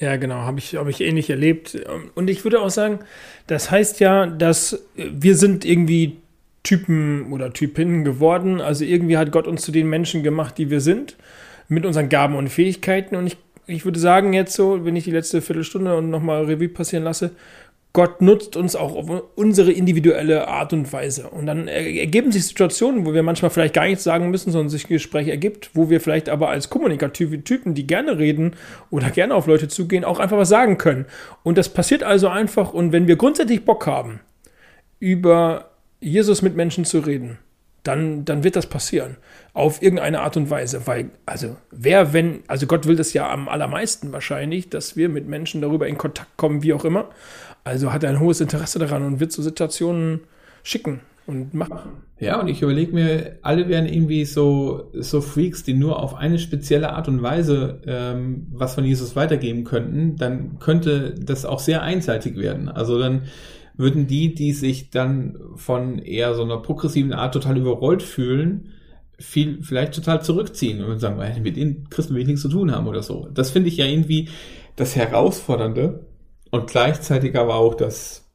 Ja 0.00 0.16
genau, 0.16 0.36
habe 0.36 0.58
ich, 0.58 0.76
hab 0.76 0.88
ich 0.88 1.00
ähnlich 1.00 1.30
erlebt. 1.30 1.78
Und 2.14 2.30
ich 2.30 2.44
würde 2.44 2.60
auch 2.60 2.70
sagen, 2.70 3.00
das 3.46 3.70
heißt 3.70 4.00
ja, 4.00 4.26
dass 4.26 4.84
wir 4.96 5.36
sind 5.36 5.64
irgendwie 5.64 6.16
Typen 6.62 7.32
oder 7.32 7.52
Typinnen 7.52 8.04
geworden. 8.04 8.60
Also 8.60 8.84
irgendwie 8.84 9.16
hat 9.16 9.32
Gott 9.32 9.46
uns 9.46 9.62
zu 9.62 9.72
den 9.72 9.88
Menschen 9.88 10.22
gemacht, 10.22 10.58
die 10.58 10.70
wir 10.70 10.80
sind, 10.80 11.16
mit 11.68 11.86
unseren 11.86 12.08
Gaben 12.08 12.34
und 12.34 12.48
Fähigkeiten. 12.48 13.16
Und 13.16 13.26
ich, 13.26 13.36
ich 13.66 13.84
würde 13.84 14.00
sagen, 14.00 14.32
jetzt 14.32 14.54
so, 14.54 14.84
wenn 14.84 14.96
ich 14.96 15.04
die 15.04 15.10
letzte 15.10 15.42
Viertelstunde 15.42 15.96
und 15.96 16.10
nochmal 16.10 16.44
Revue 16.44 16.68
passieren 16.68 17.04
lasse, 17.04 17.30
Gott 17.92 18.22
nutzt 18.22 18.56
uns 18.56 18.76
auch 18.76 18.94
auf 18.94 19.22
unsere 19.34 19.72
individuelle 19.72 20.46
Art 20.46 20.72
und 20.72 20.92
Weise. 20.92 21.28
Und 21.28 21.46
dann 21.46 21.66
ergeben 21.66 22.30
sich 22.30 22.46
Situationen, 22.46 23.04
wo 23.04 23.14
wir 23.14 23.24
manchmal 23.24 23.50
vielleicht 23.50 23.74
gar 23.74 23.86
nichts 23.86 24.04
sagen 24.04 24.30
müssen, 24.30 24.52
sondern 24.52 24.68
sich 24.68 24.84
ein 24.84 24.92
Gespräch 24.92 25.26
ergibt, 25.26 25.70
wo 25.74 25.90
wir 25.90 26.00
vielleicht 26.00 26.28
aber 26.28 26.50
als 26.50 26.70
kommunikative 26.70 27.42
Typen, 27.42 27.74
die 27.74 27.88
gerne 27.88 28.18
reden 28.18 28.54
oder 28.90 29.10
gerne 29.10 29.34
auf 29.34 29.48
Leute 29.48 29.66
zugehen, 29.66 30.04
auch 30.04 30.20
einfach 30.20 30.38
was 30.38 30.48
sagen 30.48 30.78
können. 30.78 31.06
Und 31.42 31.58
das 31.58 31.68
passiert 31.68 32.04
also 32.04 32.28
einfach. 32.28 32.72
Und 32.72 32.92
wenn 32.92 33.08
wir 33.08 33.16
grundsätzlich 33.16 33.64
Bock 33.64 33.88
haben, 33.88 34.20
über 35.00 35.70
Jesus 36.00 36.42
mit 36.42 36.54
Menschen 36.54 36.84
zu 36.84 37.00
reden, 37.00 37.38
dann, 37.82 38.24
dann 38.24 38.44
wird 38.44 38.56
das 38.56 38.66
passieren. 38.66 39.16
Auf 39.52 39.82
irgendeine 39.82 40.20
Art 40.20 40.36
und 40.36 40.50
Weise. 40.50 40.86
Weil, 40.86 41.10
also, 41.26 41.56
wer, 41.70 42.12
wenn, 42.12 42.42
also 42.46 42.66
Gott 42.66 42.86
will 42.86 42.96
das 42.96 43.14
ja 43.14 43.30
am 43.30 43.48
allermeisten 43.48 44.12
wahrscheinlich, 44.12 44.68
dass 44.68 44.96
wir 44.96 45.08
mit 45.08 45.26
Menschen 45.26 45.60
darüber 45.60 45.88
in 45.88 45.98
Kontakt 45.98 46.36
kommen, 46.36 46.62
wie 46.62 46.72
auch 46.72 46.84
immer. 46.84 47.08
Also 47.64 47.92
hat 47.92 48.02
er 48.02 48.10
ein 48.10 48.20
hohes 48.20 48.40
Interesse 48.40 48.78
daran 48.78 49.04
und 49.04 49.20
wird 49.20 49.32
so 49.32 49.42
Situationen 49.42 50.20
schicken 50.62 51.00
und 51.26 51.54
machen. 51.54 51.78
Ja, 52.18 52.40
und 52.40 52.48
ich 52.48 52.60
überlege 52.60 52.92
mir, 52.92 53.38
alle 53.42 53.68
wären 53.68 53.86
irgendwie 53.86 54.24
so, 54.24 54.90
so 54.94 55.20
Freaks, 55.20 55.62
die 55.62 55.74
nur 55.74 56.02
auf 56.02 56.14
eine 56.14 56.38
spezielle 56.38 56.92
Art 56.92 57.08
und 57.08 57.22
Weise 57.22 57.80
ähm, 57.86 58.46
was 58.52 58.74
von 58.74 58.84
Jesus 58.84 59.16
weitergeben 59.16 59.64
könnten, 59.64 60.16
dann 60.16 60.58
könnte 60.58 61.14
das 61.14 61.44
auch 61.46 61.60
sehr 61.60 61.82
einseitig 61.82 62.36
werden. 62.36 62.68
Also 62.68 62.98
dann 62.98 63.22
würden 63.76 64.06
die, 64.06 64.34
die 64.34 64.52
sich 64.52 64.90
dann 64.90 65.38
von 65.56 65.98
eher 65.98 66.34
so 66.34 66.42
einer 66.42 66.58
progressiven 66.58 67.14
Art 67.14 67.32
total 67.32 67.56
überrollt 67.56 68.02
fühlen, 68.02 68.72
viel, 69.18 69.62
vielleicht 69.62 69.94
total 69.94 70.22
zurückziehen 70.22 70.82
und 70.84 70.98
sagen, 70.98 71.18
mit 71.42 71.56
den 71.56 71.88
Christen 71.88 72.14
will 72.14 72.22
ich 72.22 72.28
nichts 72.28 72.42
zu 72.42 72.48
tun 72.48 72.72
haben 72.72 72.86
oder 72.86 73.02
so. 73.02 73.28
Das 73.32 73.50
finde 73.50 73.68
ich 73.68 73.76
ja 73.76 73.86
irgendwie 73.86 74.28
das 74.76 74.96
Herausfordernde 74.96 76.06
und 76.50 76.68
gleichzeitig 76.68 77.36
aber 77.36 77.54
auch 77.54 77.74
das, 77.74 78.30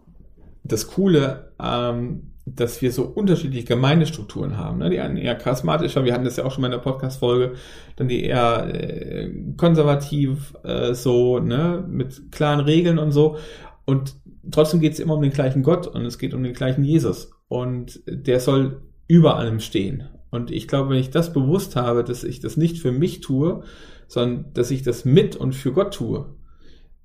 das 0.64 0.88
Coole, 0.88 1.52
ähm, 1.62 2.32
dass 2.46 2.82
wir 2.82 2.92
so 2.92 3.04
unterschiedliche 3.04 3.66
Gemeindestrukturen 3.66 4.58
haben. 4.58 4.78
Ne? 4.78 4.92
Die 4.92 5.00
einen 5.00 5.18
eher 5.18 5.36
charismatischer, 5.36 6.06
wir 6.06 6.14
hatten 6.14 6.26
das 6.26 6.38
ja 6.38 6.46
auch 6.46 6.52
schon 6.52 6.62
mal 6.62 6.68
in 6.68 6.74
der 6.74 6.80
Podcast-Folge, 6.80 7.54
dann 7.96 8.08
die 8.08 8.24
eher 8.24 8.68
äh, 8.72 9.32
konservativ, 9.58 10.54
äh, 10.64 10.94
so, 10.94 11.40
ne, 11.40 11.84
mit 11.88 12.32
klaren 12.32 12.60
Regeln 12.60 13.00
und 13.00 13.12
so. 13.12 13.38
Und 13.86 14.16
trotzdem 14.52 14.80
geht 14.80 14.94
es 14.94 15.00
immer 15.00 15.16
um 15.16 15.24
den 15.24 15.32
gleichen 15.32 15.64
Gott 15.64 15.88
und 15.88 16.06
es 16.06 16.20
geht 16.20 16.36
um 16.36 16.44
den 16.44 16.54
gleichen 16.54 16.84
Jesus. 16.84 17.32
Und 17.48 18.02
der 18.08 18.40
soll 18.40 18.82
über 19.08 19.38
allem 19.38 19.60
stehen. 19.60 20.10
Und 20.30 20.52
ich 20.52 20.68
glaube, 20.68 20.90
wenn 20.92 21.00
ich 21.00 21.10
das 21.10 21.34
bewusst 21.34 21.76
habe, 21.76 22.04
dass 22.04 22.24
ich 22.24 22.42
das 22.42 22.58
nicht 22.58 22.80
für 22.80 22.92
mich 22.92 23.22
tue, 23.22 23.64
sondern 24.08 24.54
dass 24.54 24.70
ich 24.70 24.84
das 24.84 25.04
mit 25.04 25.36
und 25.36 25.56
für 25.56 25.72
Gott 25.72 25.94
tue, 25.96 26.35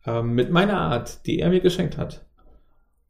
ähm, 0.07 0.35
mit 0.35 0.51
meiner 0.51 0.79
Art, 0.79 1.27
die 1.27 1.41
er 1.41 1.51
mir 1.51 1.61
geschenkt 1.61 1.97
hat, 1.97 2.25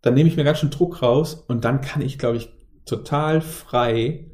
dann 0.03 0.15
nehme 0.15 0.29
ich 0.29 0.37
mir 0.37 0.45
ganz 0.45 0.59
schön 0.59 0.71
Druck 0.71 1.03
raus 1.03 1.45
und 1.47 1.65
dann 1.65 1.81
kann 1.81 2.03
ich, 2.03 2.19
glaube 2.19 2.37
ich, 2.37 2.51
total 2.87 3.41
frei 3.41 4.27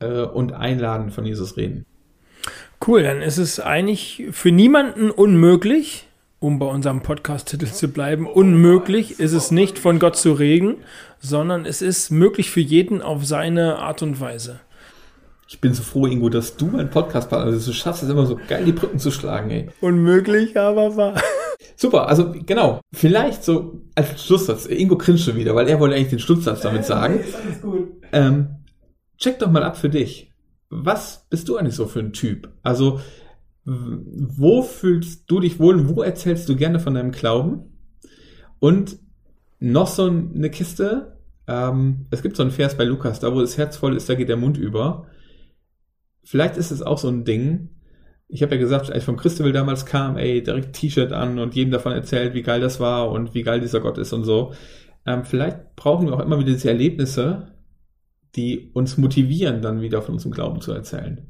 äh, 0.00 0.22
und 0.22 0.52
einladend 0.52 1.12
von 1.12 1.24
Jesus 1.24 1.56
reden. 1.56 1.84
Cool, 2.86 3.02
dann 3.02 3.22
ist 3.22 3.38
es 3.38 3.60
eigentlich 3.60 4.24
für 4.30 4.52
niemanden 4.52 5.10
unmöglich, 5.10 6.06
um 6.40 6.58
bei 6.60 6.66
unserem 6.66 7.02
Podcast-Titel 7.02 7.66
zu 7.66 7.88
bleiben, 7.88 8.26
unmöglich 8.26 9.18
ist 9.18 9.32
es 9.32 9.50
nicht 9.50 9.78
von 9.78 9.98
Gott 9.98 10.16
zu 10.16 10.32
reden, 10.32 10.76
sondern 11.18 11.66
es 11.66 11.82
ist 11.82 12.10
möglich 12.10 12.50
für 12.50 12.60
jeden 12.60 13.02
auf 13.02 13.26
seine 13.26 13.78
Art 13.78 14.02
und 14.02 14.20
Weise. 14.20 14.60
Ich 15.48 15.60
bin 15.60 15.74
so 15.74 15.82
froh, 15.82 16.06
Ingo, 16.06 16.28
dass 16.28 16.56
du 16.56 16.66
mein 16.66 16.90
Podcast-Partner 16.90 17.50
bist. 17.50 17.66
Du 17.66 17.72
schaffst 17.72 18.02
es 18.02 18.10
immer 18.10 18.26
so 18.26 18.38
geil, 18.48 18.64
die 18.64 18.72
Brücken 18.72 18.98
zu 18.98 19.10
schlagen, 19.10 19.50
ey. 19.50 19.70
Unmöglich, 19.80 20.56
aber 20.58 20.94
wahr. 20.96 21.14
Super, 21.76 22.08
also 22.08 22.32
genau. 22.46 22.80
Vielleicht 22.92 23.44
so 23.44 23.82
als 23.94 24.24
Schlusssatz. 24.24 24.66
Ingo 24.66 24.96
grinst 24.96 25.24
schon 25.24 25.36
wieder, 25.36 25.54
weil 25.54 25.68
er 25.68 25.80
wollte 25.80 25.96
eigentlich 25.96 26.10
den 26.10 26.18
Schlusssatz 26.18 26.60
damit 26.60 26.84
sagen. 26.84 27.20
Ist 27.20 27.34
alles 27.34 27.60
gut. 27.60 27.88
Ähm, 28.12 28.56
check 29.16 29.38
doch 29.38 29.50
mal 29.50 29.62
ab 29.62 29.76
für 29.76 29.88
dich. 29.88 30.32
Was 30.70 31.26
bist 31.30 31.48
du 31.48 31.56
eigentlich 31.56 31.74
so 31.74 31.86
für 31.86 32.00
ein 32.00 32.12
Typ? 32.12 32.50
Also, 32.62 33.00
wo 33.64 34.62
fühlst 34.62 35.30
du 35.30 35.40
dich 35.40 35.58
wohl 35.58 35.88
wo 35.88 36.02
erzählst 36.02 36.48
du 36.48 36.56
gerne 36.56 36.80
von 36.80 36.94
deinem 36.94 37.12
Glauben? 37.12 37.78
Und 38.60 38.98
noch 39.60 39.86
so 39.86 40.06
eine 40.06 40.50
Kiste. 40.50 41.18
Ähm, 41.46 42.06
es 42.10 42.22
gibt 42.22 42.36
so 42.36 42.42
einen 42.42 42.52
Vers 42.52 42.76
bei 42.76 42.84
Lukas, 42.84 43.20
da 43.20 43.34
wo 43.34 43.40
das 43.40 43.58
Herz 43.58 43.76
voll 43.76 43.96
ist, 43.96 44.08
da 44.08 44.14
geht 44.14 44.28
der 44.28 44.36
Mund 44.36 44.58
über. 44.58 45.06
Vielleicht 46.22 46.56
ist 46.56 46.70
es 46.70 46.82
auch 46.82 46.98
so 46.98 47.08
ein 47.08 47.24
Ding, 47.24 47.70
ich 48.28 48.42
habe 48.42 48.54
ja 48.54 48.60
gesagt, 48.60 48.90
als 48.90 48.98
ich 48.98 49.04
vom 49.04 49.16
Christabel 49.16 49.52
damals 49.52 49.86
kam, 49.86 50.18
ey, 50.18 50.42
direkt 50.42 50.74
T-Shirt 50.74 51.12
an 51.12 51.38
und 51.38 51.54
jedem 51.54 51.70
davon 51.72 51.92
erzählt, 51.92 52.34
wie 52.34 52.42
geil 52.42 52.60
das 52.60 52.78
war 52.78 53.10
und 53.10 53.34
wie 53.34 53.42
geil 53.42 53.60
dieser 53.60 53.80
Gott 53.80 53.96
ist 53.96 54.12
und 54.12 54.24
so. 54.24 54.52
Ähm, 55.06 55.24
vielleicht 55.24 55.74
brauchen 55.76 56.06
wir 56.06 56.14
auch 56.14 56.20
immer 56.20 56.38
wieder 56.38 56.52
diese 56.52 56.68
Erlebnisse, 56.68 57.54
die 58.36 58.70
uns 58.74 58.98
motivieren, 58.98 59.62
dann 59.62 59.80
wieder 59.80 60.02
von 60.02 60.14
unserem 60.14 60.32
Glauben 60.32 60.60
zu 60.60 60.72
erzählen. 60.72 61.26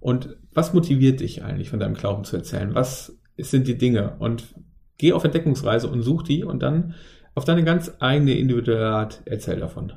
Und 0.00 0.36
was 0.52 0.74
motiviert 0.74 1.20
dich 1.20 1.44
eigentlich, 1.44 1.70
von 1.70 1.78
deinem 1.78 1.94
Glauben 1.94 2.24
zu 2.24 2.36
erzählen? 2.36 2.74
Was 2.74 3.16
sind 3.36 3.68
die 3.68 3.78
Dinge? 3.78 4.16
Und 4.18 4.54
geh 4.98 5.12
auf 5.12 5.22
Entdeckungsreise 5.22 5.88
und 5.88 6.02
such 6.02 6.24
die 6.24 6.42
und 6.42 6.62
dann 6.62 6.94
auf 7.36 7.44
deine 7.44 7.62
ganz 7.62 7.92
eigene 8.00 8.36
individuelle 8.36 8.88
Art 8.88 9.22
erzähl 9.24 9.60
davon. 9.60 9.92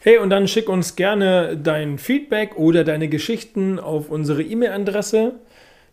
Hey, 0.00 0.18
und 0.18 0.30
dann 0.30 0.48
schick 0.48 0.68
uns 0.68 0.96
gerne 0.96 1.56
dein 1.56 1.98
Feedback 1.98 2.56
oder 2.56 2.84
deine 2.84 3.08
Geschichten 3.08 3.78
auf 3.78 4.10
unsere 4.10 4.42
E-Mail-Adresse 4.42 5.34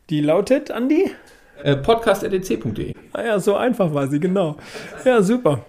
die 0.10 0.22
lautet, 0.22 0.72
Andi? 0.72 1.12
Äh, 1.63 1.76
podcast.edc.de. 1.76 2.93
Ah 3.13 3.24
ja, 3.24 3.39
so 3.39 3.56
einfach 3.56 3.93
war 3.93 4.08
sie, 4.08 4.19
genau. 4.19 4.58
Ja, 5.06 5.22
super. 5.22 5.65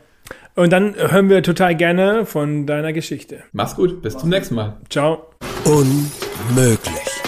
Und 0.55 0.71
dann 0.73 0.95
hören 0.95 1.29
wir 1.29 1.43
total 1.43 1.75
gerne 1.75 2.27
von 2.27 2.67
deiner 2.67 2.93
Geschichte. 2.93 3.43
Mach's 3.53 3.77
gut, 3.77 4.03
bis 4.03 4.17
zum 4.17 4.29
nächsten 4.29 4.55
Mal. 4.55 4.77
Ciao. 4.89 5.27
Unmöglich. 5.65 7.21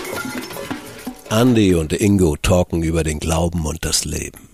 Andi 1.31 1.75
und 1.75 1.93
Ingo 1.93 2.37
talken 2.41 2.83
über 2.83 3.05
den 3.05 3.19
Glauben 3.19 3.65
und 3.65 3.85
das 3.85 4.05
Leben. 4.05 4.49